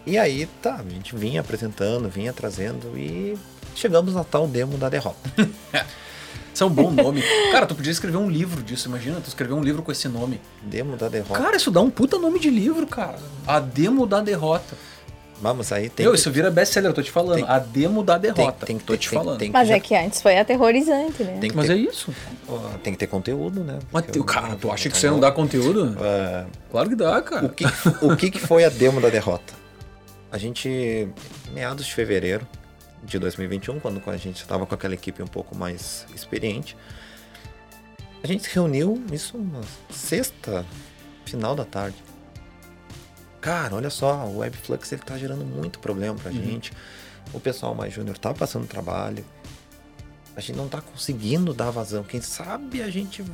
[0.06, 3.36] e aí tá, a gente vinha apresentando, vinha trazendo e
[3.74, 5.18] chegamos na tal demo da derrota.
[6.54, 7.22] Isso é um bom nome.
[7.52, 10.40] Cara, tu podia escrever um livro disso, imagina, tu escrever um livro com esse nome.
[10.62, 11.38] Demo da derrota.
[11.38, 13.18] Cara, isso dá um puta nome de livro, cara.
[13.46, 14.74] A demo da derrota.
[15.46, 16.04] Vamos aí tem.
[16.04, 16.18] Meu, que...
[16.18, 17.36] isso vira best-seller, eu tô te falando.
[17.36, 17.44] Tem...
[17.46, 18.66] A demo da derrota.
[18.66, 19.38] Tem, tem tô te tem, falando.
[19.38, 21.38] Tem, Mas é que antes foi aterrorizante, né?
[21.54, 21.74] Mas ter...
[21.74, 22.12] é isso.
[22.82, 23.78] Tem que ter conteúdo, né?
[23.92, 25.84] Mas, eu, cara, tu acha que você não dá conteúdo?
[25.84, 26.50] Uh...
[26.68, 27.46] Claro que dá, cara.
[27.46, 27.64] O que,
[28.02, 29.54] o que foi a demo da derrota?
[30.32, 31.08] A gente,
[31.52, 32.44] meados de fevereiro
[33.04, 36.76] de 2021, quando a gente estava com aquela equipe um pouco mais experiente,
[38.20, 40.66] a gente se reuniu, isso na sexta,
[41.24, 42.02] final da tarde.
[43.46, 46.36] Cara, olha só, o Webflux ele tá gerando muito problema pra uhum.
[46.36, 46.72] gente.
[47.32, 49.24] O pessoal mais júnior tá passando trabalho.
[50.34, 52.02] A gente não tá conseguindo dar vazão.
[52.02, 53.24] Quem sabe a gente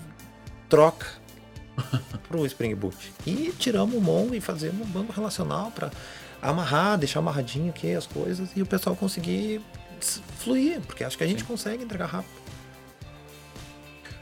[0.68, 1.06] troca
[2.28, 3.10] pro Spring Boot.
[3.26, 5.90] E tiramos o Mon e fazemos um banco relacional para
[6.42, 9.62] amarrar, deixar amarradinho aqui as coisas e o pessoal conseguir
[10.40, 12.42] fluir, porque acho que a gente consegue entregar rápido.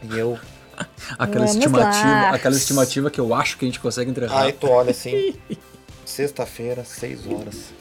[0.05, 0.39] E eu
[1.19, 2.31] aquela Vamos estimativa, lá.
[2.31, 4.41] aquela estimativa que eu acho que a gente consegue entregar.
[4.41, 5.35] Aí tu olha assim,
[6.21, 7.73] sexta-feira, 6 horas.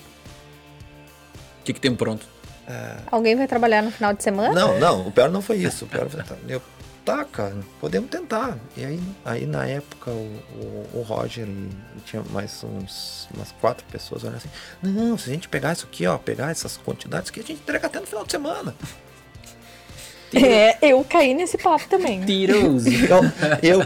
[1.60, 2.25] O que, que tem pronto?
[2.67, 2.97] É...
[3.12, 4.54] Alguém vai trabalhar no final de semana?
[4.54, 5.86] Não, não, o pior não foi isso.
[5.86, 6.62] O pior foi, eu,
[7.04, 8.58] tá, cara, podemos tentar.
[8.78, 11.69] E aí, aí na época, o, o, o Roger e,
[12.06, 14.49] tinha mais uns, umas quatro pessoas olhando assim:
[14.82, 17.88] não, se a gente pegar isso aqui, ó, pegar essas quantidades aqui, a gente entrega
[17.88, 18.73] até no final de semana.
[20.34, 22.23] É, eu caí nesse papo também.
[22.23, 22.88] Tiroso.
[22.88, 23.21] Então,
[23.63, 23.86] eu.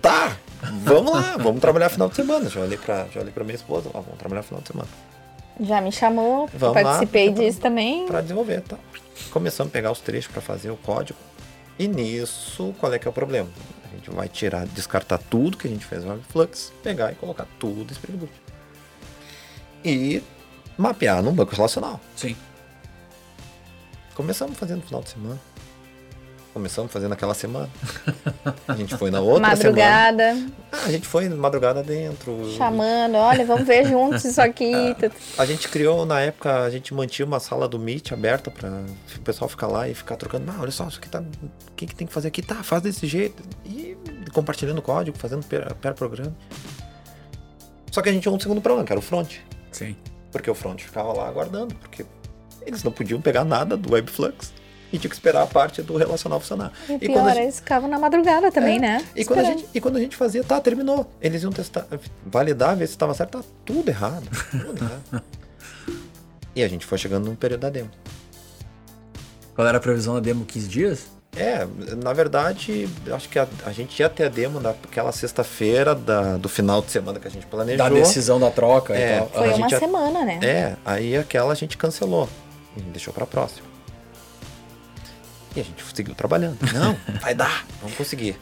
[0.00, 0.36] Tá,
[0.84, 2.48] vamos lá, vamos trabalhar final de semana.
[2.48, 4.88] Já olhei pra, já olhei pra minha esposa, ó, vamos trabalhar final de semana.
[5.60, 8.06] Já me chamou, vamos participei lá, disso pra, também.
[8.06, 8.78] Pra desenvolver, tá?
[9.30, 11.18] Começamos a pegar os trechos para fazer o código.
[11.78, 13.48] E nisso, qual é que é o problema?
[13.84, 17.46] A gente vai tirar, descartar tudo que a gente fez no Flux, pegar e colocar
[17.58, 18.32] tudo em Spring Boot.
[19.84, 20.22] E
[20.76, 22.00] mapear num banco relacional.
[22.16, 22.36] Sim.
[24.14, 25.40] Começamos fazendo no final de semana.
[26.52, 27.70] Começamos fazendo aquela semana.
[28.68, 30.52] A gente foi na outra Madrugada, semana.
[30.70, 32.52] Ah, a gente foi madrugada dentro.
[32.58, 34.72] chamando, olha, vamos ver juntos isso aqui.
[35.38, 39.20] A gente criou, na época, a gente mantinha uma sala do Meet aberta para o
[39.20, 40.50] pessoal ficar lá e ficar trocando.
[40.50, 41.20] Ah, olha só, isso aqui tá.
[41.20, 42.42] O que, que tem que fazer aqui?
[42.42, 43.42] Tá, faz desse jeito.
[43.64, 43.96] E
[44.32, 46.34] compartilhando código, fazendo per, per programa.
[47.90, 49.36] Só que a gente tinha um segundo problema, que era o front.
[49.70, 49.96] Sim.
[50.30, 52.04] Porque o front ficava lá aguardando, porque
[52.66, 54.52] eles não podiam pegar nada do Webflux.
[54.92, 56.70] E tinha que esperar a parte do relacional funcionar.
[56.88, 59.06] E E pior, quando a gente- eles ficavam na madrugada também, É, né?
[59.16, 61.10] E quando, a gente, e quando a gente fazia, tá, terminou.
[61.20, 61.86] Eles iam testar,
[62.26, 64.28] validar, ver se estava certo, tá tudo errado.
[64.50, 65.24] Tudo errado.
[66.54, 67.88] E a gente foi chegando no período da demo.
[69.54, 70.44] Qual era a previsão da demo?
[70.44, 71.06] 15 dias?
[71.34, 75.94] É, na verdade, acho que a, a gente ia ter a demo naquela sexta-feira
[76.38, 77.78] do final de semana que a gente planejou.
[77.78, 79.28] Da decisão da troca É, e tal.
[79.30, 80.40] Foi a uma semana, né?
[80.42, 82.28] É, aí aquela a gente cancelou
[82.76, 83.66] e deixou pra próxima.
[85.54, 86.58] E a gente seguiu trabalhando.
[86.72, 88.38] Não, vai dar, vamos conseguir.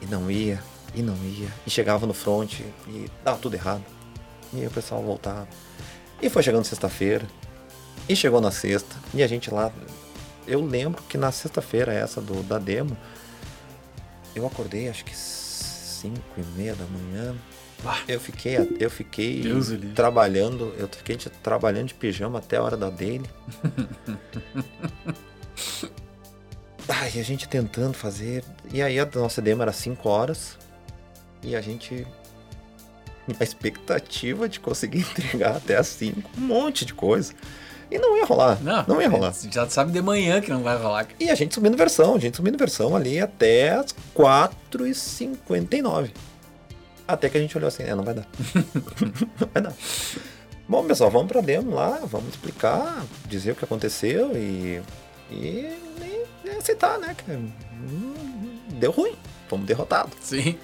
[0.00, 0.62] E não ia,
[0.94, 1.48] e não ia.
[1.66, 3.82] E chegava no front e dava tudo errado.
[4.52, 5.48] E aí o pessoal voltava.
[6.22, 7.26] E foi chegando sexta-feira.
[8.08, 8.96] E chegou na sexta.
[9.12, 9.72] E a gente lá.
[10.46, 12.96] Eu lembro que na sexta-feira, essa do, da demo,
[14.34, 17.36] eu acordei acho que 5 e meia da manhã.
[18.08, 22.90] Eu fiquei, eu fiquei Deus trabalhando, eu fiquei trabalhando de pijama até a hora da
[22.90, 23.28] daily.
[26.88, 28.44] Ai, a gente tentando fazer.
[28.72, 30.56] E aí a nossa demo era 5 horas.
[31.42, 32.06] E a gente.
[33.38, 36.30] A expectativa de conseguir entregar até as 5.
[36.38, 37.34] Um monte de coisa.
[37.90, 38.58] E não ia rolar.
[38.62, 39.34] Não, ia rolar.
[39.50, 41.08] Já sabe de manhã que não vai rolar.
[41.18, 46.10] E a gente subindo versão, a gente subindo versão ali até as 4h59.
[47.06, 48.26] Até que a gente olhou assim, é, não vai dar.
[49.40, 49.74] não vai dar.
[50.68, 54.82] Bom, pessoal, vamos pra demo lá, vamos explicar, dizer o que aconteceu e.
[55.30, 55.68] E,
[56.44, 57.14] e aceitar, né?
[58.74, 59.16] Deu ruim,
[59.48, 60.14] fomos derrotados.
[60.20, 60.58] Sim.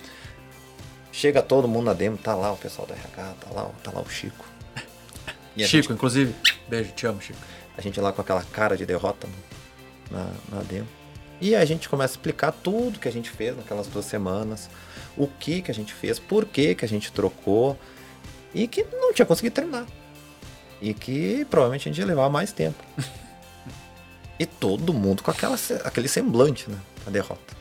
[1.12, 4.00] Chega todo mundo na demo, tá lá o pessoal da RH, tá lá, tá lá
[4.00, 4.44] o Chico.
[5.56, 6.34] Chico, inclusive.
[6.68, 7.38] Beijo, te amo, Chico.
[7.76, 9.28] A gente lá com aquela cara de derrota
[10.10, 10.88] na, na demo.
[11.40, 14.70] E a gente começa a explicar tudo que a gente fez naquelas duas semanas,
[15.16, 17.78] o que que a gente fez, por que que a gente trocou
[18.54, 19.86] e que não tinha conseguido terminar.
[20.80, 22.82] E que provavelmente a gente ia levar mais tempo.
[24.38, 26.78] e todo mundo com aquela, aquele semblante, né?
[27.06, 27.54] A derrota.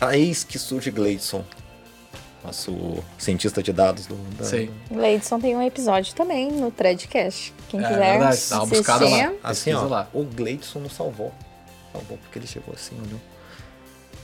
[0.00, 1.44] A eis que surge Gleidson,
[2.44, 4.70] nosso cientista de dados do, da, Sei.
[4.90, 7.54] Leidson tem um episódio também no Threadcast.
[7.68, 9.32] Quem É quiser verdade, dá uma buscada lá.
[9.42, 10.08] Assim, ó, lá.
[10.12, 11.32] o Gleidson nos salvou.
[11.92, 13.20] Salvou porque ele chegou assim, olhou.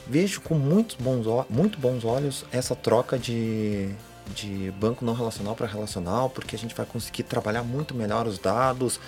[0.07, 3.89] Vejo com muitos bons, muito bons olhos essa troca de,
[4.35, 8.37] de banco não relacional para relacional, porque a gente vai conseguir trabalhar muito melhor os
[8.37, 8.99] dados.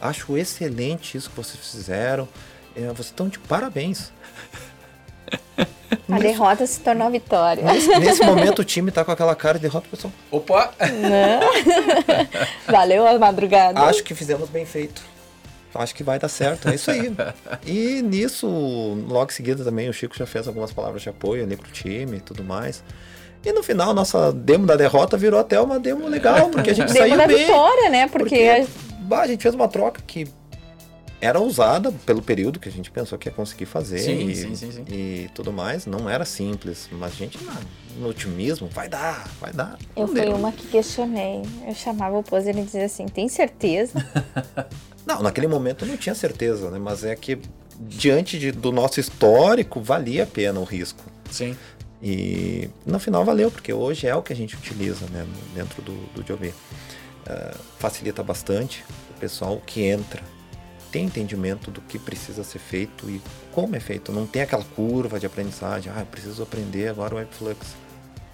[0.00, 2.28] Acho excelente isso que vocês fizeram.
[2.76, 4.12] É, vocês estão de parabéns.
[6.10, 7.64] A derrota se tornou vitória.
[7.64, 10.12] Nesse, nesse momento o time tá com aquela cara de derrota, pessoal.
[10.30, 10.72] Opa!
[12.66, 13.80] Valeu a madrugada.
[13.80, 15.02] Acho que fizemos bem feito.
[15.74, 17.14] Acho que vai dar certo, é isso aí.
[17.66, 18.46] e nisso,
[19.08, 22.16] logo em seguida também, o Chico já fez algumas palavras de apoio ali pro time
[22.16, 22.82] e tudo mais.
[23.44, 26.92] E no final, nossa demo da derrota virou até uma demo legal, porque a gente
[26.92, 27.44] Demo saiu da bem.
[27.44, 28.08] vitória, né?
[28.08, 28.66] Porque, Porque
[29.06, 30.26] bah, a gente fez uma troca que
[31.20, 34.54] era usada pelo período que a gente pensou que ia conseguir fazer Sim, e, sim,
[34.54, 34.84] sim, sim.
[34.88, 35.86] e tudo mais.
[35.86, 37.52] Não era simples, mas a gente, no,
[38.02, 39.78] no otimismo, vai dar, vai dar.
[39.96, 41.42] eu Não fui uma que questionei.
[41.66, 44.04] Eu chamava o pose e ele dizia assim: tem certeza?
[45.06, 46.80] Não, naquele momento eu não tinha certeza, né?
[46.80, 47.38] Mas é que
[47.78, 51.04] diante de- do nosso histórico, valia a pena o risco.
[51.30, 51.56] Sim.
[52.02, 55.92] E no final valeu, porque hoje é o que a gente utiliza né, dentro do,
[56.12, 56.52] do Job.
[57.28, 60.22] Eh, facilita bastante o pessoal que entra.
[60.92, 63.20] Tem entendimento do que precisa ser feito e
[63.52, 64.12] como é feito.
[64.12, 65.92] Não tem aquela curva de aprendizagem.
[65.94, 67.74] Ah, eu preciso aprender agora o Webflux.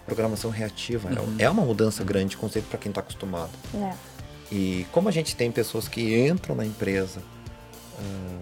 [0.04, 1.08] Programação reativa.
[1.10, 1.36] É- Uhum.
[1.38, 3.50] É uma mudança grande de conceito para quem está acostumado.
[3.72, 3.96] né?
[4.50, 7.22] E como a gente tem pessoas que entram na empresa
[7.98, 8.38] ah,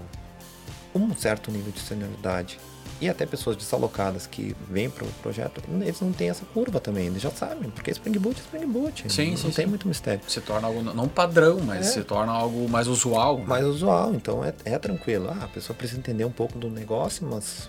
[0.93, 2.59] com um certo nível de senioridade
[3.01, 7.07] e até pessoas desalocadas que vêm para o projeto, eles não têm essa curva também,
[7.07, 9.67] eles já sabem, porque Spring Boot é Spring Boot, Sim, não sim, tem sim.
[9.67, 10.21] muito mistério.
[10.29, 11.91] Se torna algo, não padrão, mas É.
[11.93, 13.39] se torna algo mais usual.
[13.39, 13.45] né?
[13.47, 15.29] Mais usual, então é, é tranquilo.
[15.31, 17.69] Ah, a pessoa precisa entender um pouco do negócio, mas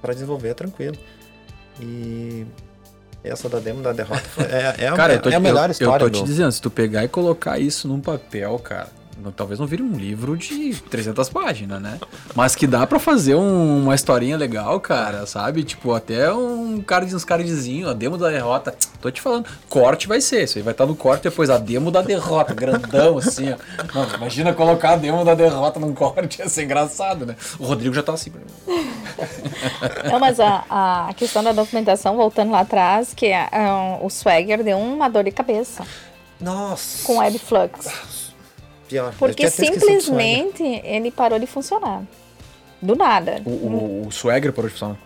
[0.00, 0.96] para desenvolver é tranquilo.
[1.80, 2.46] E
[3.24, 5.68] essa da demo da derrota foi- é, é, a- Cara, eu tô, é a melhor
[5.68, 8.58] eu, história eu tô te do- dizendo, se tu pegar e colocar isso num papel,
[8.58, 8.88] cara,
[9.30, 11.98] talvez não vire um livro de 300 páginas, né?
[12.34, 15.62] Mas que dá para fazer um, uma historinha legal, cara, sabe?
[15.62, 18.74] Tipo, até um card, uns cardzinhos, a demo da derrota.
[19.00, 21.58] Tô te falando, corte vai ser, isso aí vai estar tá no corte depois, a
[21.58, 23.56] demo da derrota, grandão assim, ó.
[23.94, 27.36] Não, imagina colocar a demo da derrota num corte, ia ser engraçado, né?
[27.58, 28.32] O Rodrigo já tá assim.
[30.10, 34.62] Não, mas a, a questão da documentação, voltando lá atrás, que é, um, o Swagger
[34.64, 35.84] deu uma dor de cabeça.
[36.40, 37.06] Nossa!
[37.06, 38.21] Com Webflux.
[38.92, 39.14] Pior.
[39.18, 42.02] Porque simplesmente ele parou de funcionar.
[42.80, 43.40] Do nada.
[43.46, 44.98] O, o, o Swagger parou de funcionar?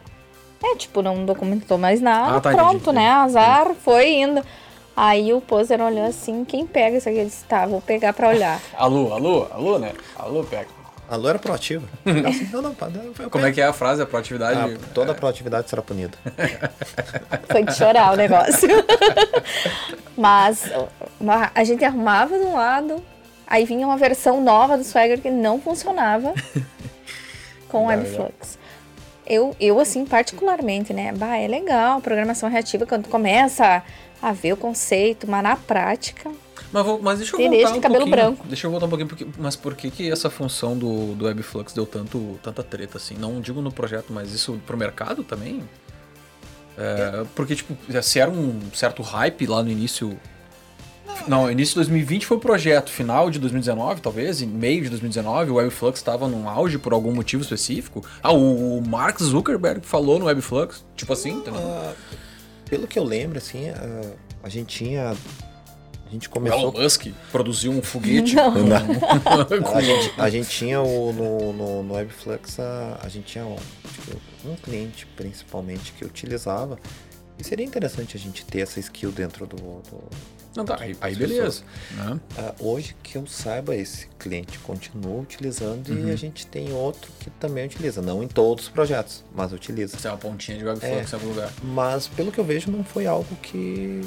[0.62, 2.36] É, tipo, não documentou mais nada.
[2.36, 2.96] Ah, tá, pronto, entendi.
[2.96, 3.08] né?
[3.10, 4.42] Azar, foi indo.
[4.96, 7.18] Aí o poser olhou assim, quem pega isso aqui?
[7.18, 8.60] Ele disse, tá, vou pegar pra olhar.
[8.74, 9.92] alô, alô, alô, né?
[10.16, 10.66] Alô, pega.
[11.08, 11.86] Alô era proativa.
[12.52, 14.58] não, não, não, Como é que é a frase, a proatividade?
[14.58, 16.18] Ah, toda proatividade será punida.
[17.48, 18.68] Foi de chorar o negócio.
[20.16, 20.68] Mas
[21.54, 23.00] a gente arrumava de um lado,
[23.46, 26.34] aí vinha uma versão nova do Swagger que não funcionava
[27.68, 28.58] com o Webflux.
[29.26, 31.12] Eu, eu, assim, particularmente, né?
[31.12, 33.82] Bah, é legal, programação reativa, quando tu começa
[34.22, 36.30] a, ver o conceito, mas na prática,
[36.72, 38.16] mas, vou, mas deixa eu voltar desde um cabelo pouquinho.
[38.16, 38.46] branco.
[38.48, 41.72] Deixa eu voltar um pouquinho, porque, mas por que, que essa função do, do Webflux
[41.72, 43.14] deu tanto, tanta treta assim?
[43.14, 45.62] Não digo no projeto, mas isso pro mercado também?
[46.76, 50.18] É, porque, tipo, se era um certo hype lá no início.
[51.28, 55.50] Não, início de 2020 foi o projeto, final de 2019, talvez, em meio de 2019,
[55.50, 58.04] o Webflux estava num auge por algum motivo específico.
[58.22, 61.60] Ah, o Mark Zuckerberg falou no Webflux, tipo assim, entendeu?
[61.60, 61.92] Ah,
[62.68, 65.14] pelo que eu lembro, assim, a, a gente tinha.
[66.06, 66.60] A gente começou.
[66.60, 68.36] Elon Musk produziu um foguete.
[68.36, 68.52] Não.
[68.52, 73.44] com- A gente, a gente tinha o, no, no, no Webflux, a, a gente tinha
[73.44, 73.56] um,
[74.44, 76.78] um cliente principalmente que utilizava.
[77.38, 79.56] E seria interessante a gente ter essa skill dentro do.
[79.56, 80.04] do
[80.56, 81.62] Não tá, aí, aí beleza.
[81.92, 82.18] né?
[82.38, 86.08] Ah, hoje que eu saiba, esse cliente continua utilizando Uhum.
[86.08, 88.00] e a gente tem outro que também utiliza.
[88.00, 89.96] Não em todos os projetos, mas utiliza.
[89.98, 91.16] Tem uma pontinha de Webflux É.
[91.16, 91.52] em algum lugar.
[91.62, 94.00] Mas pelo que eu vejo, não foi algo que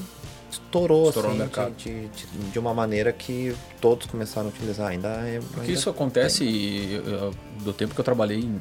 [0.51, 1.75] estourou, Estourou no assim, mercado.
[1.75, 4.87] de, de, de- uma maneira que todos começaram a utilizar.
[4.87, 5.39] Ainda é.
[5.39, 7.31] Porque ainda isso acontece e, eu-
[7.63, 8.59] do tempo que eu trabalhei em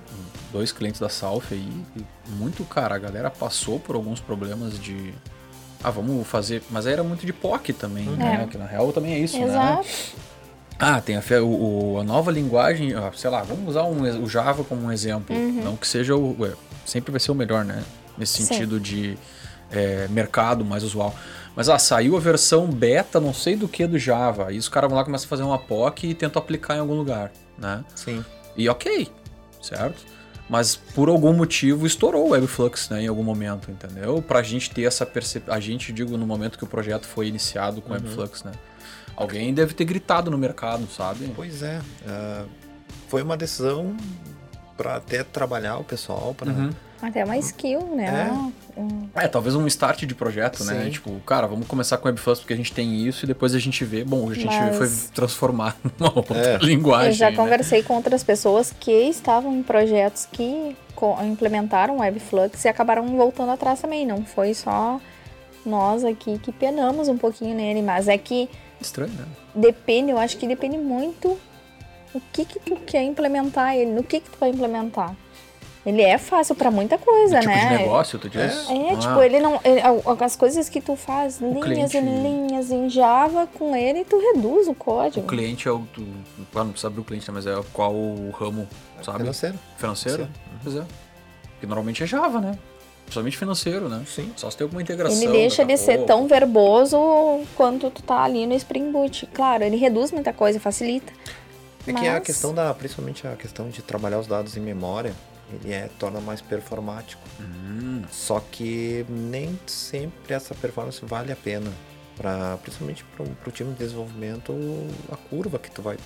[0.53, 5.15] dois clientes da South aí, e muito, cara, a galera passou por alguns problemas de.
[5.83, 6.63] Ah, vamos fazer.
[6.71, 8.43] Mas aí era muito de POC também, né?
[8.45, 8.47] É.
[8.51, 9.45] Que na real também é isso, né?
[9.45, 9.87] Exato.
[10.79, 14.23] Ah, tem a, fe- o, o- a nova linguagem, ah, sei lá, vamos usar um
[14.23, 15.35] o Java como um exemplo.
[15.37, 16.37] Não que seja o.
[16.41, 16.53] ué,
[16.87, 17.83] sempre vai ser o melhor, né?
[18.17, 18.45] Nesse Sim.
[18.47, 19.17] sentido de
[19.71, 21.15] é, mercado mais usual.
[21.57, 24.49] Mas ah, saiu a versão beta, não sei do que do Java.
[24.49, 26.95] Aí os caras vão lá começam a fazer uma POC e tentam aplicar em algum
[26.95, 27.85] lugar, né?
[27.97, 28.25] Sim.
[28.57, 29.09] E ok,
[29.61, 30.05] certo?
[30.49, 34.23] Mas por algum motivo estourou o Webflux, né, em algum momento, entendeu?
[34.23, 35.55] Pra gente ter essa percepção.
[35.55, 38.53] A gente, digo, no momento que o projeto foi iniciado com o Webflux, né?
[39.15, 41.31] Alguém deve ter gritado no mercado, sabe?
[41.35, 41.81] Pois é.
[42.07, 42.45] ah,
[43.09, 43.97] foi uma decisão
[44.79, 46.71] para até trabalhar o pessoal, para Uhum.
[47.01, 48.29] Até uma skill, né?
[48.77, 50.85] Um- É, talvez um start de projeto, né?
[50.85, 50.91] Sim.
[50.91, 53.85] Tipo, cara, vamos começar com Webflux porque a gente tem isso e depois a gente
[53.85, 54.03] vê.
[54.03, 56.59] Bom, a gente Mas- foi transformar numa outra É.
[56.59, 57.11] linguagem.
[57.11, 57.37] Eu já né?
[57.37, 60.77] conversei com outras pessoas que estavam em projetos que
[61.25, 64.05] implementaram o Webflux e acabaram voltando atrás também.
[64.05, 65.01] Não foi só
[65.65, 68.49] nós aqui que penamos um pouquinho nele, mas é que
[68.81, 69.25] Estranho, né?
[69.55, 71.39] depende, eu acho que depende muito
[72.15, 75.15] o que que tu quer implementar ele, no que que tu vai implementar.
[75.87, 77.69] Ele é fácil pra muita coisa, Do tipo né?
[77.69, 78.41] de negócio, tu diz?
[78.69, 79.59] É, Ah, tipo, ele não.
[79.65, 79.81] ele-
[80.23, 84.69] as coisas que tu faz, linhas cliente- e linhas em Java, com ele tu reduz
[84.69, 85.25] o código.
[85.25, 85.79] O cliente é o.
[85.95, 86.03] Tu,
[86.53, 87.35] claro, não precisa abrir o cliente, né?
[87.35, 88.69] Mas é qual o ramo,
[89.03, 89.19] sabe?
[89.21, 89.59] financeiro.
[89.79, 90.25] Financeiro?
[90.25, 90.31] Sim.
[90.63, 90.85] Pois é.
[91.53, 92.59] Porque normalmente é Java, né?
[93.05, 94.03] Principalmente financeiro, né?
[94.07, 94.31] Sim.
[94.37, 95.17] Só se tem alguma integração.
[95.23, 96.99] Ele deixa de ser tão verboso
[97.57, 99.27] quanto tu tá ali no Spring Boot.
[99.33, 101.11] Claro, ele reduz muita coisa, facilita.
[101.91, 105.15] É que a Mas- questão da, principalmente a questão de trabalhar os dados em memória,
[105.53, 107.23] ele é torna mais performático.
[107.41, 111.71] Hum, Só que nem sempre essa performance vale a pena.
[112.17, 114.53] Pra, principalmente para o time de desenvolvimento,
[115.11, 115.97] a curva que tu vai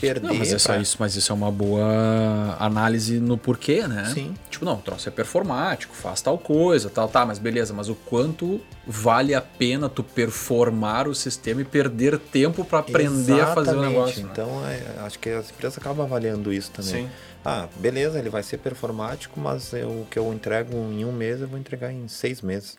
[0.00, 0.26] perder.
[0.28, 4.10] Não, mas, essa, pra- isso, mas isso é uma boa análise no porquê, né?
[4.12, 4.34] Sim.
[4.50, 7.94] Tipo, não, o troço é performático, faz tal coisa, tal, tá, mas beleza, mas o
[7.94, 13.70] quanto vale a pena tu performar o sistema e perder tempo pra aprender a fazer
[13.70, 13.88] o Exatamente.
[13.92, 14.22] negócio.
[14.24, 14.28] né?
[14.32, 17.04] Então, é, acho que as empresas acabam avaliando isso também.
[17.06, 17.10] Sim.
[17.44, 21.48] Ah, beleza, ele vai ser performático, mas o que eu entrego em um mês, eu
[21.48, 22.78] vou entregar em seis meses.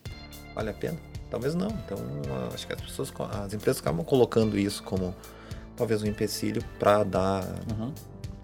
[0.56, 0.98] Vale a pena?
[1.30, 1.68] Talvez não.
[1.86, 1.98] Então,
[2.32, 3.12] ah, acho que as pessoas,
[3.44, 5.14] as empresas acabam colocando isso como
[5.76, 7.92] talvez um empecilho para dar, Uhum.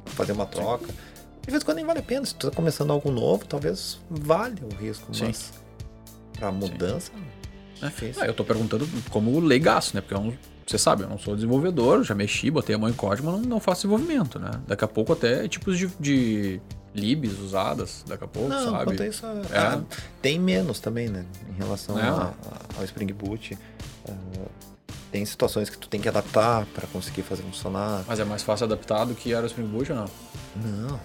[0.05, 0.87] fazer uma troca.
[0.87, 2.25] De vez em quando nem vale a pena.
[2.25, 5.25] Se tu tá começando algo novo, talvez vale o risco, Sim.
[5.27, 5.51] mas
[6.37, 7.11] para mudança,
[7.81, 7.85] É.
[7.87, 8.21] difícil.
[8.21, 10.01] Ah, eu tô perguntando como leigaço, né?
[10.01, 10.33] Porque eu não
[10.67, 13.49] você sabe, eu não sou desenvolvedor, já mexi, botei a mão em código, mas não,
[13.49, 14.51] não faço desenvolvimento, né?
[14.67, 16.61] Daqui a pouco até tipos de, de
[16.95, 19.07] libs usadas, daqui a pouco, Não, sabe?
[19.09, 19.57] isso, É.
[19.57, 19.81] ah,
[20.21, 21.25] tem menos também, né?
[21.49, 22.03] Em relação É.
[22.03, 23.57] a- a- ao Spring Boot.
[24.07, 24.13] Ah,
[25.11, 28.03] tem situações que tu tem que adaptar para conseguir fazer funcionar.
[28.07, 30.05] Mas é mais fácil adaptar do que era o Spring Boot ou não?
[30.55, 30.99] Não, não.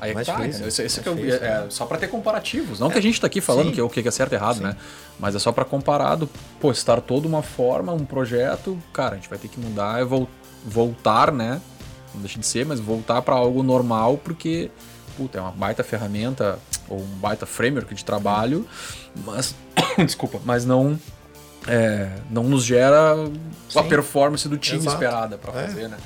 [0.00, 0.68] Aí é mais tá, difícil, entendeu?
[0.68, 2.78] Esse, esse mais que eu, difícil, é, é só pra ter comparativos.
[2.78, 3.72] Não que a gente tá aqui falando Sim.
[3.72, 4.64] que é o que é certo e errado, Sim.
[4.64, 4.76] né?
[5.18, 6.28] Mas é só pra comparado,
[6.60, 10.28] pô, estar toda uma forma, um projeto, cara, a gente vai ter que mudar vol-
[10.64, 11.60] voltar, né?
[12.14, 14.70] Não deixa de ser, mas voltar pra algo normal, porque,
[15.16, 18.66] puta, é uma baita ferramenta ou um baita framework de trabalho,
[19.24, 19.54] mas,
[19.98, 20.98] desculpa, mas não,
[21.68, 23.88] é, não nos gera a Sim.
[23.88, 24.96] performance do time Exato.
[24.96, 25.66] esperada pra É.
[25.66, 25.96] fazer, né?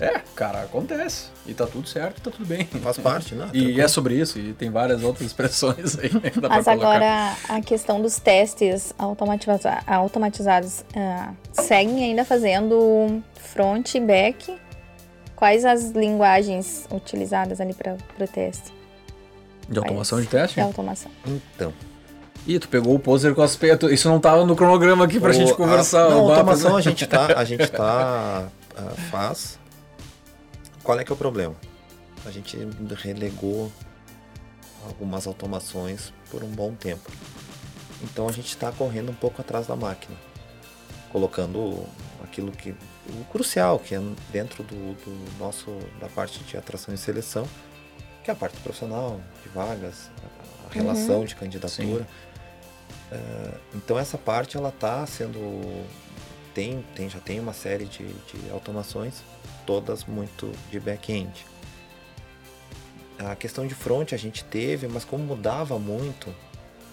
[0.00, 1.28] É, cara, acontece.
[1.46, 2.64] E tá tudo certo, tá tudo bem.
[2.82, 3.48] Faz parte, né?
[3.54, 7.60] E é sobre isso, e tem várias outras expressões aí que dá Mas agora a
[7.60, 14.56] questão dos testes automatiza- automatizados ah, seguem ainda fazendo front e back.
[15.36, 18.72] Quais as linguagens utilizadas ali para o teste?
[19.68, 20.56] De automação de teste?
[20.56, 21.10] De automação.
[21.26, 21.72] Então.
[22.46, 23.90] Ih, tu pegou o poser com aspecto.
[23.90, 26.10] Isso não tava no cronograma aqui pra o- gente a- conversar.
[26.10, 27.38] não, o Bapa- automação a gente tá.
[27.38, 28.48] A gente tá.
[28.76, 29.58] ah, faz.
[30.82, 31.54] Qual é que é o problema?
[32.26, 32.58] A gente
[33.02, 33.72] relegou
[34.86, 37.10] algumas automações por um bom tempo.
[38.02, 40.14] Então a gente está correndo um pouco atrás da máquina,
[41.10, 41.84] colocando
[42.22, 42.70] aquilo que
[43.08, 45.70] o crucial que é dentro do, do nosso
[46.00, 47.46] da parte de atração e seleção,
[48.22, 52.06] que é a parte profissional de vagas, a, a relação de candidatura.
[53.12, 55.84] Eh, então essa parte ela está sendo
[56.54, 59.22] tem, tem já tem uma série de, de automações,
[59.66, 61.44] todas muito de back-end.
[63.18, 66.34] A questão de front a gente teve, mas como mudava muito,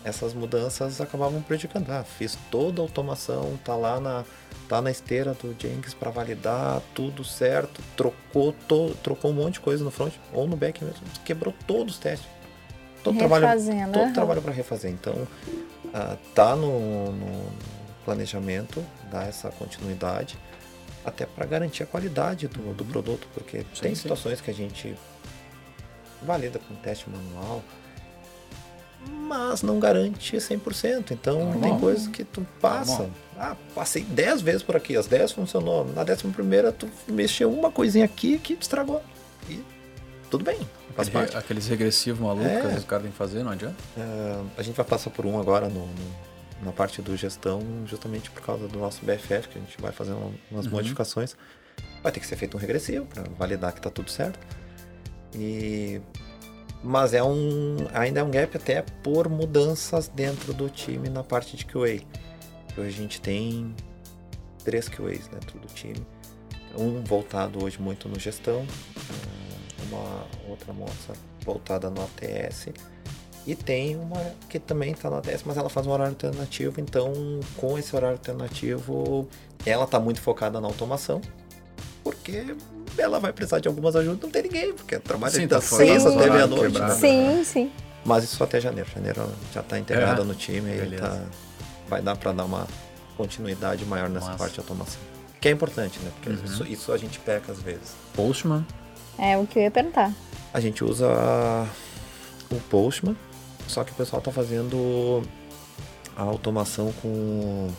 [0.03, 1.89] essas mudanças acabavam prejudicando.
[1.89, 4.23] Ah, fiz toda a automação, tá lá na,
[4.67, 9.59] tá na esteira do Jenkins para validar, tudo certo, trocou, to, trocou um monte de
[9.61, 12.27] coisa no front ou no back mesmo, quebrou todos os testes.
[13.03, 13.93] Todo trabalho, Refazendo.
[13.93, 14.13] todo aham.
[14.13, 14.91] trabalho para refazer.
[14.91, 15.27] Então,
[15.93, 17.51] ah, tá no, no
[18.05, 20.37] planejamento, dar essa continuidade,
[21.05, 24.01] até para garantir a qualidade do, do produto, porque Sim, tem sim.
[24.03, 24.95] situações que a gente
[26.21, 27.63] valida com teste manual,
[29.07, 31.11] mas não garante 100%.
[31.11, 31.61] Então, Normal.
[31.61, 32.91] tem coisas que tu passa.
[32.91, 33.11] Normal.
[33.37, 35.85] Ah, passei 10 vezes por aqui, as 10 funcionou.
[35.85, 39.01] Na 11 primeira tu mexeu uma coisinha aqui que estragou.
[39.49, 39.63] E
[40.31, 40.57] tudo bem,
[40.95, 41.37] faz Aquele- parte.
[41.37, 42.55] aqueles regressivos malucos É.
[42.55, 43.75] que às vezes o cara tem que fazer, não adianta.
[43.97, 46.31] Ah, a gente vai passar por um agora no, no-
[46.63, 50.13] na parte do gestão, justamente por causa do nosso BFF, que a gente vai fazer
[50.13, 50.71] um- umas Uhum.
[50.71, 51.35] modificações.
[52.01, 54.39] Vai ter que ser feito um regressivo para validar que está tudo certo.
[55.35, 56.01] E
[56.83, 61.55] mas é um ainda é um gap até por mudanças dentro do time na parte
[61.55, 62.01] de QA.
[62.77, 63.75] Hoje a gente tem
[64.63, 66.01] três QAs dentro do time.
[66.77, 68.65] Um voltado hoje muito no gestão,
[69.91, 71.13] uma outra moça
[71.45, 72.67] voltada no ATS
[73.45, 74.19] e tem uma
[74.49, 77.11] que também está no ATS, mas ela faz um horário alternativo, então
[77.57, 79.27] com esse horário alternativo
[79.65, 81.21] ela está muito focada na automação,
[82.03, 82.55] porque
[82.97, 85.85] ela vai precisar de algumas ajudas, não tem ninguém, porque trabalha Sim, das tá fora
[85.85, 86.71] seis até meia-noite.
[86.73, 86.93] quebrado.
[86.93, 86.99] né?
[86.99, 87.71] Sim, sim.
[88.03, 88.89] Mas isso até janeiro.
[88.93, 90.25] Janeiro já está integrada É?
[90.25, 91.03] no time e Beleza.
[91.07, 91.21] tá,
[91.87, 92.67] vai dar para dar uma
[93.15, 94.37] continuidade maior nessa Massa.
[94.39, 94.99] parte de automação.
[95.39, 96.11] Que é importante, né?
[96.15, 96.43] Porque Uhum.
[96.45, 97.93] isso, isso a gente peca às vezes.
[98.15, 98.65] Postman.
[99.21, 100.11] É o que eu ia perguntar.
[100.53, 101.07] A gente usa
[102.51, 103.15] o Postman,
[103.67, 105.21] só que o pessoal tá fazendo
[106.17, 107.69] a automação com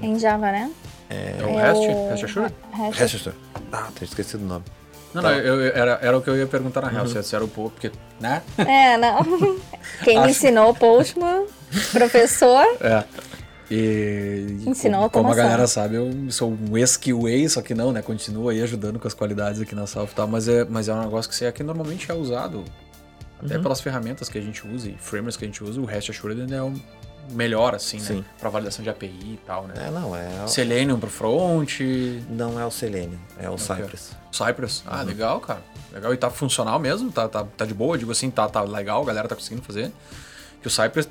[0.00, 0.70] Em Java, né?
[1.08, 1.86] É o REST?
[2.10, 2.54] REST Assured?
[2.72, 3.32] Hash- Register.
[3.72, 4.64] Ah, tinha esquecido o nome.
[5.12, 5.30] Não, Tá.
[5.30, 7.10] não, eu, eu- era, era o que eu ia perguntar na real, Uhum.
[7.10, 7.90] se se era o pouco, porque,
[8.20, 8.42] né?
[8.58, 9.18] É, não.
[10.04, 11.46] Quem me Acho- ensinou o Postman,
[11.90, 13.02] professor, É.
[13.70, 18.02] E, Ensinou como, como a galera sabe, eu sou um ex-QA, só que não, né?
[18.02, 20.92] Continuo aí ajudando com as qualidades aqui na Salve e tal, mas é, mas é
[20.94, 22.64] um negócio que você aqui normalmente é usado,
[23.42, 23.62] até Uhum.
[23.62, 26.40] pelas ferramentas que a gente usa e frameworks que a gente usa, o REST Assured
[26.40, 26.74] ainda é o
[27.30, 28.04] melhor, assim, né?
[28.04, 28.24] Sim.
[28.40, 29.74] Pra validação de API e tal, né?
[29.86, 30.46] É, não, é.
[30.48, 31.78] Selenium pro front,
[32.28, 33.64] Não é o Selenium, é o Ok.
[33.66, 34.10] Cypress.
[34.32, 34.82] Cypress.
[34.84, 35.04] Ah, Uhum.
[35.06, 35.62] legal, cara.
[35.92, 36.12] Legal.
[36.12, 37.10] E tá funcional mesmo?
[37.12, 37.96] Tá, tá, tá de boa?
[37.96, 39.92] Digo assim, tá, tá legal, a galera tá conseguindo fazer.
[40.60, 41.08] Que o Cypress,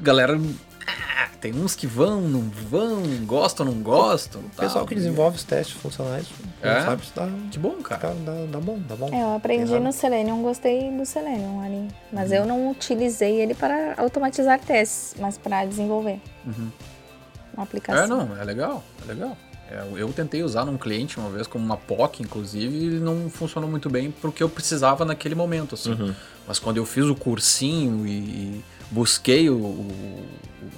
[0.00, 0.40] galera.
[0.86, 4.40] Ah, tem uns que vão, não vão, gostam, não gostam.
[4.42, 6.26] O pessoal que desenvolve os testes funcionais,
[6.62, 6.78] É?
[6.78, 8.14] o Cypress dá, Que bom, cara.
[8.14, 9.08] dá, dá, dá bom, dá bom.
[9.12, 9.84] É, eu aprendi nada.
[9.84, 11.88] no Selenium, gostei do Selenium ali.
[12.12, 16.70] Mas eu não utilizei ele para automatizar testes, mas para desenvolver Uhum.
[17.54, 18.04] uma aplicação.
[18.04, 19.36] É, não, é legal, é legal.
[19.70, 23.68] É, eu tentei usar num cliente uma vez, como uma POC, inclusive, e não funcionou
[23.68, 25.92] muito bem porque eu precisava naquele momento, assim.
[25.92, 26.14] Uhum.
[26.46, 30.26] Mas quando eu fiz o cursinho e busquei o, o,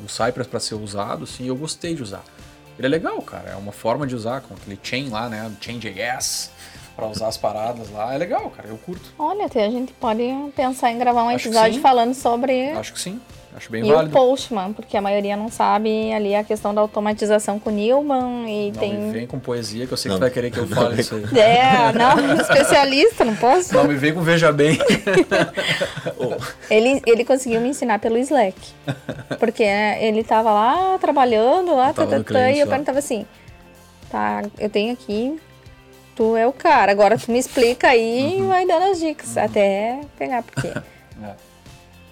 [0.04, 2.24] o Cypress para ser usado, sim, eu gostei de usar.
[2.78, 3.50] Ele é legal, cara.
[3.50, 5.50] É uma forma de usar com aquele chain lá, né?
[5.61, 6.50] Chain.js
[6.94, 8.14] pra usar as paradas lá.
[8.14, 8.68] É legal, cara.
[8.68, 9.12] Eu curto.
[9.18, 10.22] Olha, a gente pode
[10.54, 13.20] pensar em gravar um Acho episódio falando sobre Acho que sim.
[13.57, 14.12] Acho bem e o válido.
[14.12, 18.70] Postman, porque a maioria não sabe ali a questão da automatização com o Newman e
[18.70, 18.94] Não tem.
[18.98, 20.16] me vem com poesia que eu sei Não.
[20.16, 21.38] que tu vai querer que eu fale isso aí.
[21.40, 23.74] É, não, especialista, não posso.
[23.74, 24.78] Não me vem com veja bem.
[26.70, 28.57] Ele, ele conseguiu me ensinar pelo Slack.
[29.38, 33.24] Porque né, ele tava lá trabalhando, lá, tá, tá, tá, e eu perguntava assim:
[34.11, 35.40] tá, eu tenho aqui,
[36.14, 38.44] tu é o cara, agora tu me explica aí Uhum.
[38.44, 39.36] e vai dando as dicas.
[39.36, 40.68] Até pegar, porque
[41.22, 41.30] É.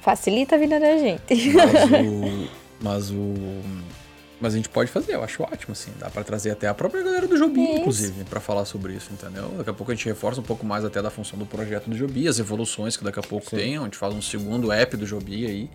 [0.05, 1.53] facilita a vida da gente.
[1.53, 2.49] Mas o.
[2.81, 3.35] Mas o.
[4.41, 5.91] Mas a gente pode fazer, eu acho ótimo, assim.
[5.99, 7.79] Dá pra trazer até a própria galera do Jobi, Isso.
[7.79, 9.49] inclusive, pra falar sobre isso, entendeu?
[9.57, 11.97] Daqui a pouco a gente reforça um pouco mais até da função do projeto do
[11.97, 13.57] Jobi, as evoluções que daqui a pouco Sim.
[13.57, 15.71] tem, a gente faz um segundo app do Jobi aí.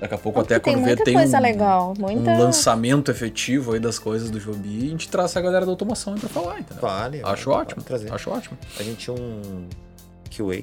[0.00, 2.36] Daqui a pouco Porque até tem quando vê muita tem coisa um, legal, um muita.
[2.36, 6.20] lançamento efetivo aí das coisas do Jobi, a gente traz essa galera da automação aí
[6.20, 6.82] pra falar, entendeu?
[6.82, 7.20] Vale.
[7.24, 8.12] Acho vale ótimo, Trazer.
[8.12, 8.58] acho ótimo.
[8.78, 9.66] A gente tinha um
[10.30, 10.62] QA.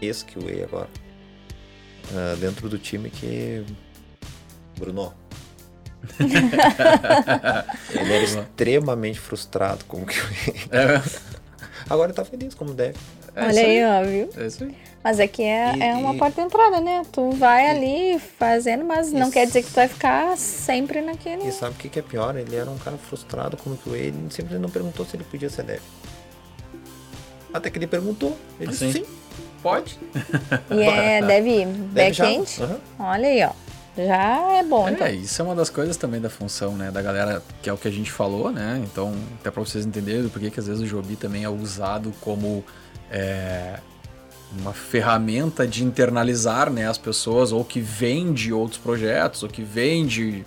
[0.00, 0.88] Ex-QA agora.
[2.14, 3.64] ah, dentro do time que.
[4.78, 5.12] Bruno.
[7.90, 10.14] ele era extremamente frustrado como QA.
[10.70, 11.02] É,
[11.88, 12.96] Agora ele tá feliz como deve.
[13.34, 14.42] é Olha aí, ó, viu?
[14.42, 14.76] É isso aí.
[15.04, 17.02] Mas é que é, E- é uma e- porta de entrada, né?
[17.12, 21.46] Tu vai ali fazendo, mas não quer dizer que tu vai ficar sempre naquele.
[21.46, 22.34] E sabe o que, que é pior?
[22.36, 23.96] Ele era um cara frustrado como QA.
[23.98, 25.80] Ele sempre não perguntou se ele podia ser dev.
[27.54, 28.36] Até que ele perguntou.
[28.58, 28.86] Ele Assim?
[28.90, 29.06] disse sim.
[29.66, 29.98] Pode.
[30.70, 32.62] E é dev Deve backend.
[32.62, 32.78] Aham.
[33.00, 33.50] Olha aí, ó.
[33.96, 35.04] Já é bom, então.
[35.04, 36.92] É, isso é uma das coisas também da função, né?
[36.92, 38.80] Da galera, que é o que a gente falou, né?
[38.84, 42.12] Então, até pra vocês entenderem do porquê que às vezes o Jobi também é usado
[42.20, 42.64] como
[43.10, 43.80] é,
[44.56, 50.46] uma ferramenta de internalizar né, as pessoas, ou que vende outros projetos, ou que vende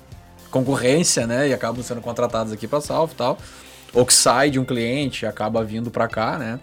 [0.50, 1.50] concorrência, né?
[1.50, 3.38] E acabam sendo contratados aqui pra Salvo e tal.
[3.94, 6.58] Ou que sai de um cliente e acaba vindo pra cá, né?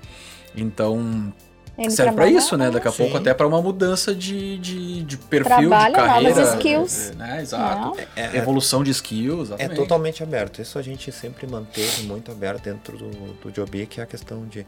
[0.57, 1.30] Então,
[1.79, 2.70] Ele serve pra trabalha- isso, né?
[2.70, 2.97] Daqui a Sim.
[2.97, 6.35] pouco até pra uma mudança de, de, de perfil, Trabalha de carreira.
[6.35, 7.11] novas skills.
[7.16, 7.43] Né?
[7.43, 7.81] Exato.
[7.81, 7.97] Não.
[7.99, 9.77] É, é- Evolução de skills, É exatamente.
[9.77, 10.62] totalmente aberto.
[10.62, 14.47] Isso a gente sempre manteve muito aberto dentro do, do Jobi, que é a questão
[14.47, 14.66] de.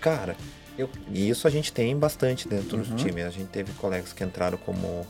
[0.00, 0.36] Cara,
[0.78, 2.82] eu, e isso a gente tem bastante dentro Uhum.
[2.84, 3.22] do time.
[3.22, 5.04] A gente teve colegas que entraram como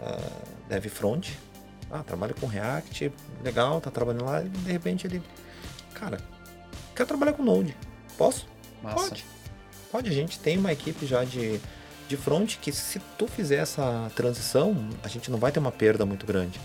[0.00, 0.18] ah,
[0.68, 1.28] dev front.
[1.90, 3.12] Ah, trabalha com React,
[3.44, 5.22] legal, tá trabalhando lá, e de repente ele.
[5.92, 6.18] Cara,
[6.96, 7.76] quero trabalhar com Node.
[8.18, 8.46] Posso?
[8.82, 9.10] Massa.
[9.10, 9.24] Pode.
[9.94, 11.60] Pode, a gente tem uma equipe já de,
[12.08, 16.04] de front que se tu fizer essa transição, a gente não vai ter uma perda
[16.04, 16.58] muito grande.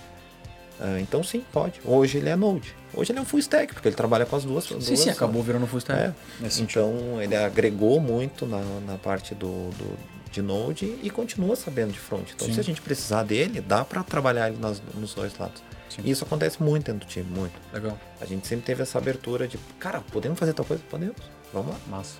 [0.79, 1.79] Ah, então sim, pode.
[1.85, 2.75] Hoje ele é Node.
[2.91, 4.63] Hoje ele é um full stack, porque ele trabalha com as duas.
[4.63, 6.11] Sim, duas sim, acabou virando full stack.
[6.41, 6.47] É.
[6.59, 9.95] Então ele agregou muito na, na parte do, do-
[10.31, 12.31] de Node e continua sabendo de front.
[12.33, 12.55] Então Sim.
[12.55, 15.61] se a gente precisar dele, dá para trabalhar ele nas- nos dois lados.
[15.87, 16.01] Sim.
[16.03, 17.53] E isso acontece muito dentro do time, muito.
[17.71, 17.95] Legal.
[18.19, 20.81] A gente sempre teve essa abertura de, cara, podemos fazer tal coisa?
[20.89, 21.15] Podemos.
[21.53, 21.79] Vamos lá.
[21.87, 22.15] Massa.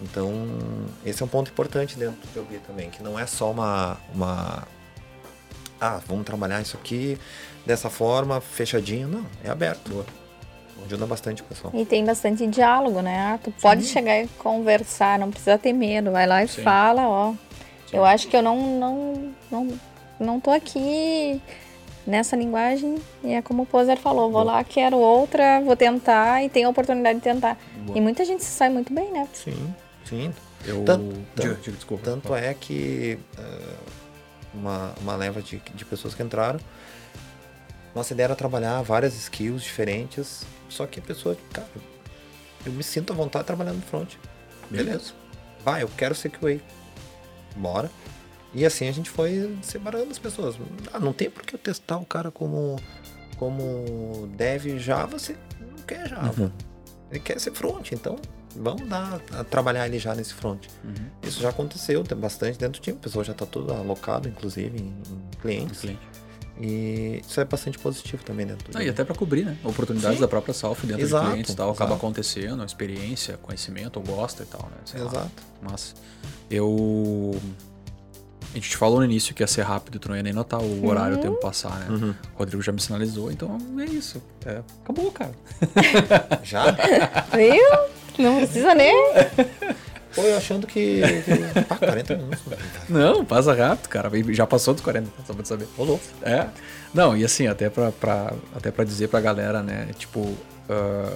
[0.00, 0.32] Então,
[1.04, 4.66] esse é um ponto importante dentro do Jobi também, que não é só uma, uma.
[5.80, 7.18] Ah, vamos trabalhar isso aqui
[7.64, 9.08] dessa forma, fechadinho.
[9.08, 10.04] Não, é aberto.
[10.86, 11.72] Ajuda bastante o pessoal.
[11.74, 13.38] E tem bastante diálogo, né?
[13.42, 16.10] Tu pode chegar e conversar, não precisa ter medo.
[16.10, 16.62] Vai lá e Sim.
[16.62, 17.32] fala, ó.
[17.32, 17.96] Sim.
[17.96, 19.80] Eu acho que eu não, não, não,
[20.20, 21.40] não tô aqui
[22.06, 22.96] nessa linguagem.
[23.22, 24.56] E é como o Poser falou, vou Boa.
[24.56, 27.56] lá, quero outra, vou tentar e tenho a oportunidade de tentar.
[27.86, 27.96] Boa.
[27.96, 29.26] E muita gente se sai muito bem, né?
[29.32, 29.74] Sim,
[30.04, 30.32] sim.
[30.64, 30.84] Eu.
[30.84, 31.98] Tanto- tanto- diga.
[32.02, 33.76] Tanto é que eh,
[34.54, 36.58] uma, uma leva de, de pessoas que entraram,
[37.94, 41.68] nossa ideia era trabalhar várias skills diferentes, só que a pessoa, cara,
[42.64, 44.14] eu me sinto à vontade trabalhando no front.
[44.70, 45.12] Beleza.
[45.64, 46.58] Vai, eu quero ser QA.
[47.56, 47.90] Bora.
[48.54, 50.56] E assim a gente foi separando as pessoas.
[50.92, 52.76] Ah, não tem por que eu testar o cara como,
[53.36, 56.42] como dev Java se não quer Java.
[56.42, 56.50] Uhum.
[57.10, 58.16] Ele quer ser front, então
[58.56, 60.66] vamos dar, a trabalhar ele já nesse front.
[60.84, 60.94] Uhum.
[61.22, 62.96] Isso já aconteceu, tem bastante dentro do time.
[62.96, 65.80] O pessoal já está tudo alocado, inclusive, em, em clientes.
[65.80, 66.00] Cliente.
[66.60, 69.56] E isso é bastante positivo também dentro do Ah, e até pra cobrir, né?
[69.64, 70.20] Oportunidades Sim.
[70.20, 71.70] da própria Salf dentro Exato, de clientes e tal.
[71.70, 72.06] Acaba exato.
[72.06, 74.76] acontecendo, experiência, conhecimento, ou gosta e tal, né?
[74.84, 75.10] Sei lá.
[75.10, 75.42] Exato.
[75.60, 75.94] Mas
[76.48, 77.36] eu.
[78.52, 80.86] A gente falou no início que ia ser rápido, tu não ia nem notar o
[80.86, 81.86] horário, o tempo passar, né?
[81.90, 82.14] Uhum.
[82.36, 84.22] O Rodrigo já me sinalizou, então é isso.
[84.46, 85.32] É, acabou, cara.
[86.44, 86.70] Já?
[87.34, 87.93] Viu?
[88.18, 88.94] Não precisa nem.
[90.14, 91.00] Pô, eu achando que.
[91.24, 91.32] que
[91.68, 92.46] ah, 40 minutos.
[92.46, 92.56] né?
[92.88, 94.10] Não, passa rápido, cara.
[94.32, 95.66] Já passou dos 40, só pra te saber.
[95.76, 96.00] Rolou.
[96.22, 96.46] É.
[96.92, 99.88] Não, e assim, até pra, pra, até pra dizer pra galera, né?
[99.98, 100.32] Tipo,
[100.70, 101.12] ah,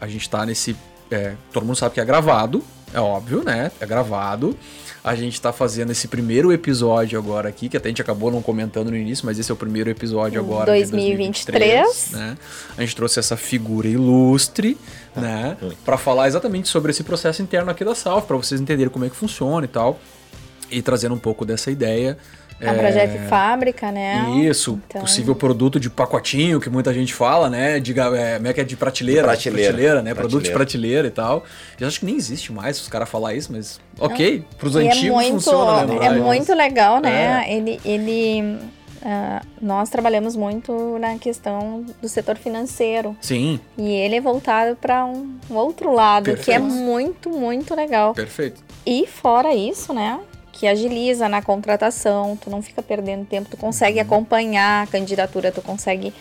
[0.00, 0.76] a gente tá nesse.
[1.10, 3.70] é, todo mundo sabe que é gravado, é óbvio, né?
[3.80, 4.58] É gravado.
[5.04, 8.40] A gente tá fazendo esse primeiro episódio agora aqui, que até a gente acabou não
[8.40, 11.44] comentando no início, mas esse é o primeiro episódio agora 2023.
[11.44, 12.38] de 2023, né?
[12.78, 14.78] A gente trouxe essa figura ilustre,
[15.16, 15.76] Ah, né, muito.
[15.84, 19.10] para falar exatamente sobre esse processo interno aqui da Salve, para vocês entenderem como é
[19.10, 19.98] que funciona e tal,
[20.70, 22.16] e trazendo um pouco dessa ideia.
[22.62, 24.24] É um projeto de fábrica, né?
[24.44, 27.80] Isso, Então- possível produto de pacotinho, que muita gente fala, né?
[27.80, 29.22] De, é, como é que é de prateleira?
[29.36, 30.02] De prateleira.
[30.02, 30.14] né?
[30.14, 31.02] Produto de Prateleira.
[31.02, 31.44] prateleira e tal.
[31.80, 34.88] Eu acho que nem existe mais os caras falar isso, mas ok, pros E é
[34.88, 36.06] antigos muito, funciona, né?
[36.06, 37.44] é muito legal, né?
[37.48, 37.54] É.
[37.54, 38.58] Ele, ele
[39.04, 45.04] ah, nós trabalhamos muito na questão do setor financeiro Sim, e ele é voltado para
[45.04, 46.62] um outro lado que é Perfeito.
[46.62, 48.14] muito, muito legal.
[48.14, 48.62] perfeito.
[48.86, 50.20] E fora isso, né?
[50.52, 54.04] Que agiliza na contratação, tu não fica perdendo tempo, tu consegue Uhum.
[54.04, 56.12] acompanhar a candidatura, tu consegue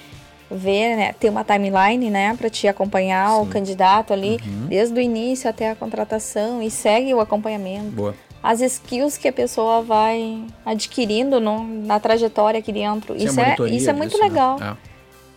[0.49, 1.13] ver, né?
[1.19, 2.33] Ter uma timeline, né?
[2.37, 3.49] Pra te acompanhar o Sim.
[3.51, 4.67] candidato ali, Uhum.
[4.67, 7.91] desde o início até a contratação e segue o acompanhamento.
[7.91, 8.15] Boa.
[8.43, 13.13] As skills que a pessoa vai adquirindo no- na trajetória aqui dentro.
[13.13, 14.29] A Isso é, monitoria isso é muito disso, né?
[14.29, 14.90] legal, É.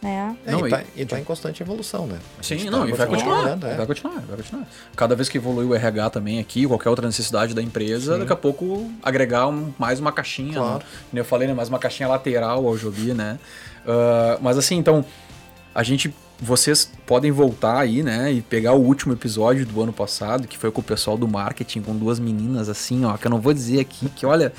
[0.04, 0.36] né?
[0.46, 2.18] É, Não, e, e- tá, e tá em constante evolução, né?
[2.38, 3.34] A Sim, não, tá e vai continuar.
[3.36, 3.74] trabalhando, é.
[3.76, 4.66] Vai continuar, vai continuar.
[4.94, 8.20] Cada vez que evolui o RH também aqui, qualquer outra necessidade da empresa, Sim.
[8.20, 10.54] daqui a pouco agregar um- mais uma caixinha.
[10.54, 10.78] Claro.
[10.78, 10.84] né?
[11.10, 11.54] Como eu falei, né?
[11.54, 13.38] Mais uma caixinha lateral ao Jobi, né?
[13.86, 15.04] Ah, mas assim, então,
[15.74, 16.14] a gente.
[16.40, 18.30] Vocês podem voltar aí, né?
[18.32, 21.80] E pegar o último episódio do ano passado, que foi com o pessoal do marketing,
[21.80, 24.52] com duas meninas assim, ó, que eu não vou dizer aqui, que olha,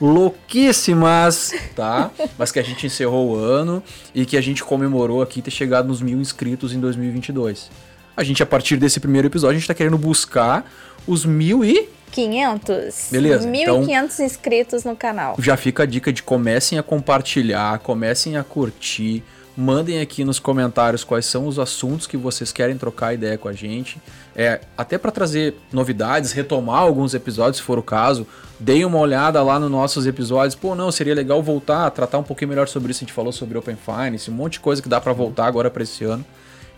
[0.00, 2.10] louquíssimas, tá?
[2.38, 3.82] Mas que a gente encerrou o ano
[4.14, 7.70] e que a gente comemorou aqui ter chegado nos mil inscritos em 2022.
[8.16, 10.70] A gente, a partir desse primeiro episódio, a gente tá querendo buscar
[11.06, 13.08] os mil e 500.
[13.10, 15.36] Beleza, 1.500 inscritos no canal.
[15.38, 19.22] já fica a dica de comecem a compartilhar, comecem a curtir,
[19.60, 23.52] mandem aqui nos comentários quais são os assuntos que vocês querem trocar ideia com a
[23.52, 24.00] gente.
[24.34, 28.26] É, até para trazer novidades, retomar alguns episódios, se for o caso,
[28.58, 30.54] deem uma olhada lá nos nossos episódios.
[30.54, 33.00] Pô, não, seria legal voltar a tratar um pouquinho melhor sobre isso.
[33.00, 35.70] A gente falou sobre Open Finance, um monte de coisa que dá para voltar agora
[35.70, 36.24] para esse ano.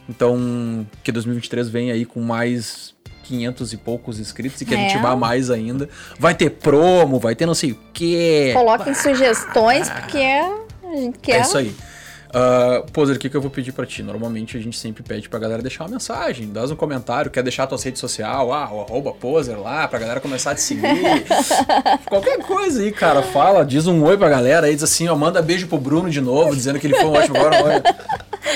[0.08, 2.92] Então, que 2023 vem aí com mais
[3.24, 4.88] 500 e poucos inscritos e que a É.
[4.88, 5.88] gente vá mais ainda.
[6.18, 8.50] Vai ter promo, vai ter não sei o quê.
[8.52, 11.36] Coloquem sugestões, porque a gente quer.
[11.36, 11.74] É isso aí.
[12.32, 14.02] Uh, Poser, o que, que eu vou pedir pra ti?
[14.02, 17.64] Normalmente a gente sempre pede pra galera deixar uma mensagem, dá um comentário, quer deixar
[17.64, 20.82] a tua rede social, ah, o arroba Poser lá, pra galera começar a te seguir.
[22.08, 25.42] Qualquer coisa aí, cara, fala, diz um oi pra galera aí, diz assim, ó, manda
[25.42, 27.64] beijo pro Bruno de novo, dizendo que ele foi um ótimo agora.
[27.64, 27.82] olha.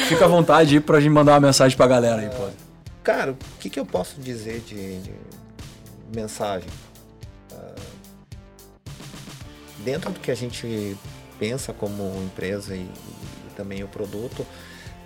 [0.08, 2.54] Fica à vontade aí pra gente mandar uma mensagem pra galera aí, Poser.
[3.04, 5.12] Cara, o que, que eu posso dizer de, de
[6.14, 6.68] mensagem?
[7.52, 7.74] Ah,
[9.84, 10.96] dentro do que a gente
[11.38, 12.88] pensa como empresa e
[13.56, 14.46] também o produto,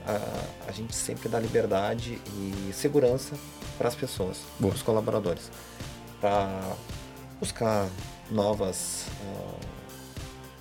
[0.07, 3.35] ah, a gente sempre dá liberdade e segurança
[3.79, 5.51] para as pessoas, para os colaboradores,
[6.21, 6.75] para
[7.39, 7.89] buscar
[8.31, 9.55] novas, ah,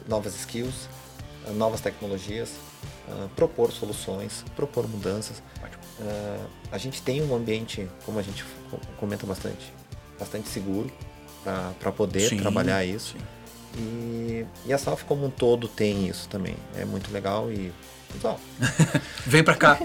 [0.08, 0.88] novas skills,
[1.48, 2.52] ah, novas tecnologias,
[3.10, 5.42] ah, propor soluções, propor mudanças.
[6.72, 9.74] A gente tem um ambiente, como a gente co- comenta bastante,
[10.18, 10.90] bastante seguro
[11.78, 13.18] para poder Sim, trabalhar isso.
[13.18, 13.26] sim.
[13.78, 16.56] E, e a Salf como um todo tem isso também.
[16.76, 17.72] É muito legal e.
[18.10, 18.40] Pessoal,
[19.28, 19.78] Vem pra cá.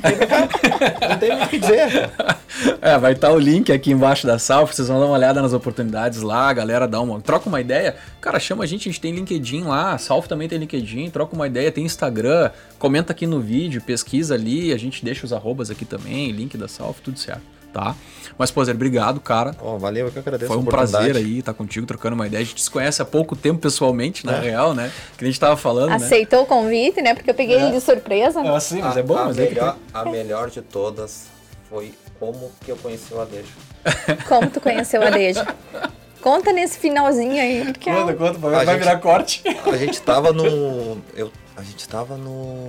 [1.10, 2.10] não tem muito o que dizer.
[2.80, 5.52] É, vai estar o link aqui embaixo da sala, vocês vão dar uma olhada nas
[5.52, 7.96] oportunidades lá, a galera dá uma, troca uma ideia.
[8.22, 11.34] Cara, chama a gente, a gente tem LinkedIn lá, a Salf também tem LinkedIn, troca
[11.34, 15.70] uma ideia, tem Instagram, comenta aqui no vídeo, pesquisa ali, a gente deixa os arrobas
[15.70, 17.42] aqui também, link da Salf, tudo certo,
[17.74, 17.94] tá?
[18.38, 19.54] Mas, Pozer, obrigado, cara.
[19.60, 22.42] Ó, valeu, eu que agradeço Foi a um prazer aí estar contigo, trocando uma ideia.
[22.42, 24.40] A gente se conhece há pouco tempo pessoalmente, na É.
[24.40, 24.90] real, né?
[25.18, 25.96] Que a gente tava falando, né?
[25.96, 27.14] Aceitou o convite, né?
[27.14, 28.40] Porque eu peguei ele de surpresa.
[28.40, 31.26] Ah, sim, mas é bom, a, mas é que melhor, a melhor de todas
[31.68, 33.52] foi como que eu conheci o Adejo.
[34.28, 35.46] Como tu conheceu a Deja?
[36.22, 37.64] Conta nesse finalzinho aí.
[37.70, 39.42] Porque é Conta, conta, vai, A vai gente- virar corte.
[39.70, 40.96] A gente tava no.
[41.14, 42.68] Eu, a gente tava no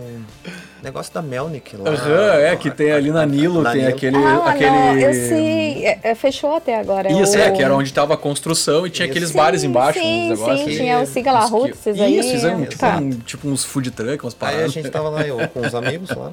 [0.84, 1.90] negócio da Melnick lá.
[1.90, 3.96] Aham, é, que tem ali na Nilo, Na tem Nilo.
[3.96, 4.18] aquele.
[4.18, 4.70] Ah, aquele...
[4.70, 5.86] não, eu sei.
[5.86, 7.12] É, é, fechou até agora.
[7.12, 7.42] Isso, o...
[7.42, 9.12] é, que era onde tava a construção e tinha Isso.
[9.12, 10.70] aqueles Sim, bares embaixo, sim, uns negócios.
[10.72, 12.20] sim, tinha o Siga La Uns que- Roots aí.
[12.20, 12.98] Isso, fizeram tipo, Tá.
[12.98, 14.66] um- tipo uns food truck, umas Aí paradas.
[14.66, 16.32] a gente tava lá, eu com os amigos lá.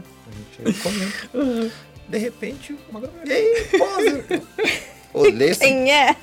[0.58, 1.72] A gente comendo.
[2.08, 3.22] De repente, uma galera.
[3.26, 4.72] E aí?
[5.14, 5.60] Olhei assim.
[5.64, 6.16] Quem é?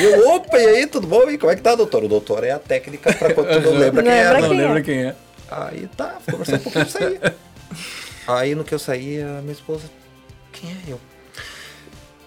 [0.00, 1.28] E eu, opa, e aí, tudo bom?
[1.30, 2.02] E como é que tá, doutor?
[2.04, 4.24] O doutor é a técnica pra quando tu não lembra quem é.
[4.24, 4.40] Né?
[4.40, 4.62] Não quem é?
[4.66, 5.14] lembra quem é.
[5.50, 7.18] Aí tá, conversando um pouquinho e saí.
[8.26, 9.84] Aí no que eu saí, a minha esposa,
[10.52, 11.00] quem é eu?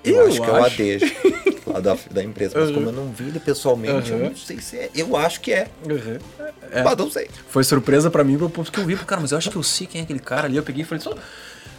[0.03, 0.73] Eu, Eu acho que é o acho.
[0.81, 1.15] Adejo,
[1.67, 2.59] lá da, da empresa.
[2.59, 2.73] Mas Uhum.
[2.75, 4.29] como eu não vi ele pessoalmente, eu Uhum.
[4.29, 4.89] não sei se é.
[4.95, 5.67] Eu acho que é,
[6.71, 6.81] É.
[6.83, 7.29] mas não sei.
[7.49, 10.01] Foi surpresa pra mim, porque eu vi, cara, mas eu acho que eu sei quem
[10.01, 10.57] é aquele cara ali.
[10.57, 11.13] Eu peguei e falei, só.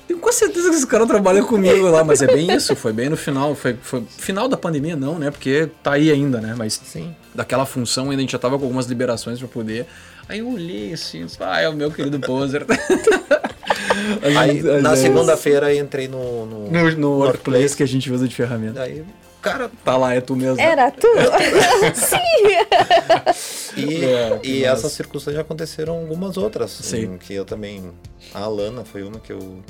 [0.07, 3.09] Tenho quase certeza que esse cara trabalha comigo lá, mas é bem isso, foi bem
[3.09, 5.31] no final, foi, foi final da pandemia não, né?
[5.31, 6.55] Porque tá aí ainda, né?
[6.57, 7.15] Mas Sim.
[7.35, 9.87] daquela função ainda a gente já tava com algumas liberações pra poder.
[10.29, 12.65] Aí eu olhei assim, ah, é o meu querido poser.
[14.39, 18.35] Aí, Às na segunda-feira, entrei no, no, no, no workplace que a gente usa de
[18.35, 18.75] ferramenta.
[18.75, 19.05] Daí,
[19.41, 20.61] cara, Tá lá, é tu mesmo.
[20.61, 21.07] Era tu?
[21.95, 22.17] Sim!
[23.77, 26.71] E, É, e essas circunstâncias já aconteceram algumas outras.
[26.71, 27.15] Sim.
[27.15, 27.91] em Que eu também.
[28.33, 29.63] A Alana foi uma que eu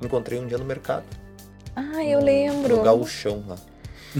[0.00, 1.04] encontrei um dia no mercado.
[1.74, 2.76] Ah, eu lembro.
[2.76, 3.56] No gauchão lá.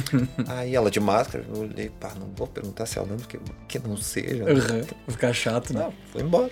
[0.48, 3.38] Aí ela de máscara, eu olhei, pá, não vou perguntar se é a Alana, porque
[3.68, 4.44] que não seja.
[4.44, 4.84] Uhum.
[5.08, 5.80] Ficar chato, né?
[5.80, 6.50] Não, foi embora.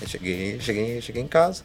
[0.00, 1.64] Aí cheguei, cheguei, cheguei em casa.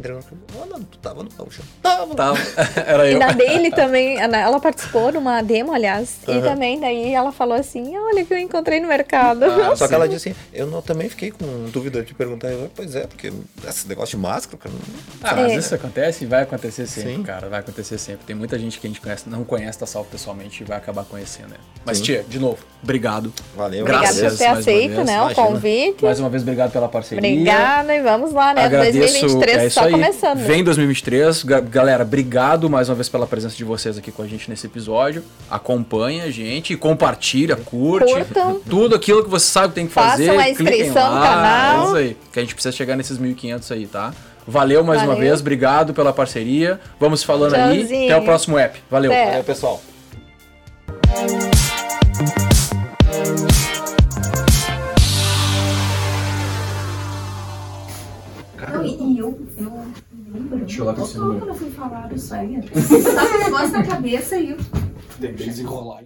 [0.00, 0.20] Entrei no
[0.60, 1.64] oh, não, tu tava no gauchão.
[1.82, 2.14] Tava.
[2.14, 2.32] Tá,
[2.86, 3.18] era E eu.
[3.18, 6.16] na dele também, ela ela participou de uma demo, aliás.
[6.26, 6.40] E Aham.
[6.40, 9.44] também daí ela falou assim: olha que eu encontrei no mercado.
[9.44, 12.48] Ah, Só que ela disse assim, eu não, também fiquei com dúvida de perguntar.
[12.48, 13.30] Eu, pois é, porque
[13.68, 15.56] esse negócio de máscara, cara, não- Ah, mas É.
[15.56, 17.22] isso acontece e vai acontecer sempre, Sim.
[17.22, 17.48] cara.
[17.50, 18.24] Vai acontecer sempre.
[18.26, 21.04] Tem muita gente que a gente conhece, não conhece da Salvo pessoalmente e vai acabar
[21.04, 21.56] conhecendo, né?
[21.84, 22.04] Mas, Sim.
[22.04, 23.30] tia, de novo, obrigado.
[23.54, 23.84] valeu.
[23.84, 25.34] Graças por ter aceito, né, o Imagina.
[25.34, 26.04] convite.
[26.04, 27.18] Mais uma vez, obrigado pela parceria.
[27.18, 28.64] Obrigada e vamos lá, né?
[28.64, 30.00] Agradeço, 2023 é só aí.
[30.00, 30.38] começando.
[30.38, 31.42] Vem 2023.
[31.44, 34.66] Ga- Galera, obrigado mais uma vez pela presença de vocês aqui com a gente nesse
[34.66, 35.22] episódio.
[35.50, 38.12] Acompanha a gente, compartilha, curte.
[38.12, 38.60] Curtam.
[38.68, 40.30] Tudo aquilo que você sabe que tem que Façam fazer.
[40.30, 41.82] a cliquem inscrição no lá, canal.
[41.82, 42.16] É isso aí.
[42.32, 44.12] Que a gente precisa chegar nesses 1.500 aí, tá?
[44.46, 45.28] Valeu mais uma Valeu.
[45.28, 46.80] vez, obrigado pela parceria.
[46.98, 47.78] Vamos falando aí.
[47.80, 48.04] Tchauzinho.
[48.06, 48.80] Até o próximo app.
[48.90, 49.12] Valeu.
[49.12, 49.26] Até.
[49.26, 49.80] Valeu, pessoal.
[58.72, 59.82] Não, e, e eu, eu
[60.32, 61.34] lembro Deixa eu lá pra total cima.
[61.38, 62.60] quando eu fui falar isso aí.
[62.74, 64.56] Você tá com o negócio na cabeça e eu
[65.20, 66.02] Tem que desenrolar.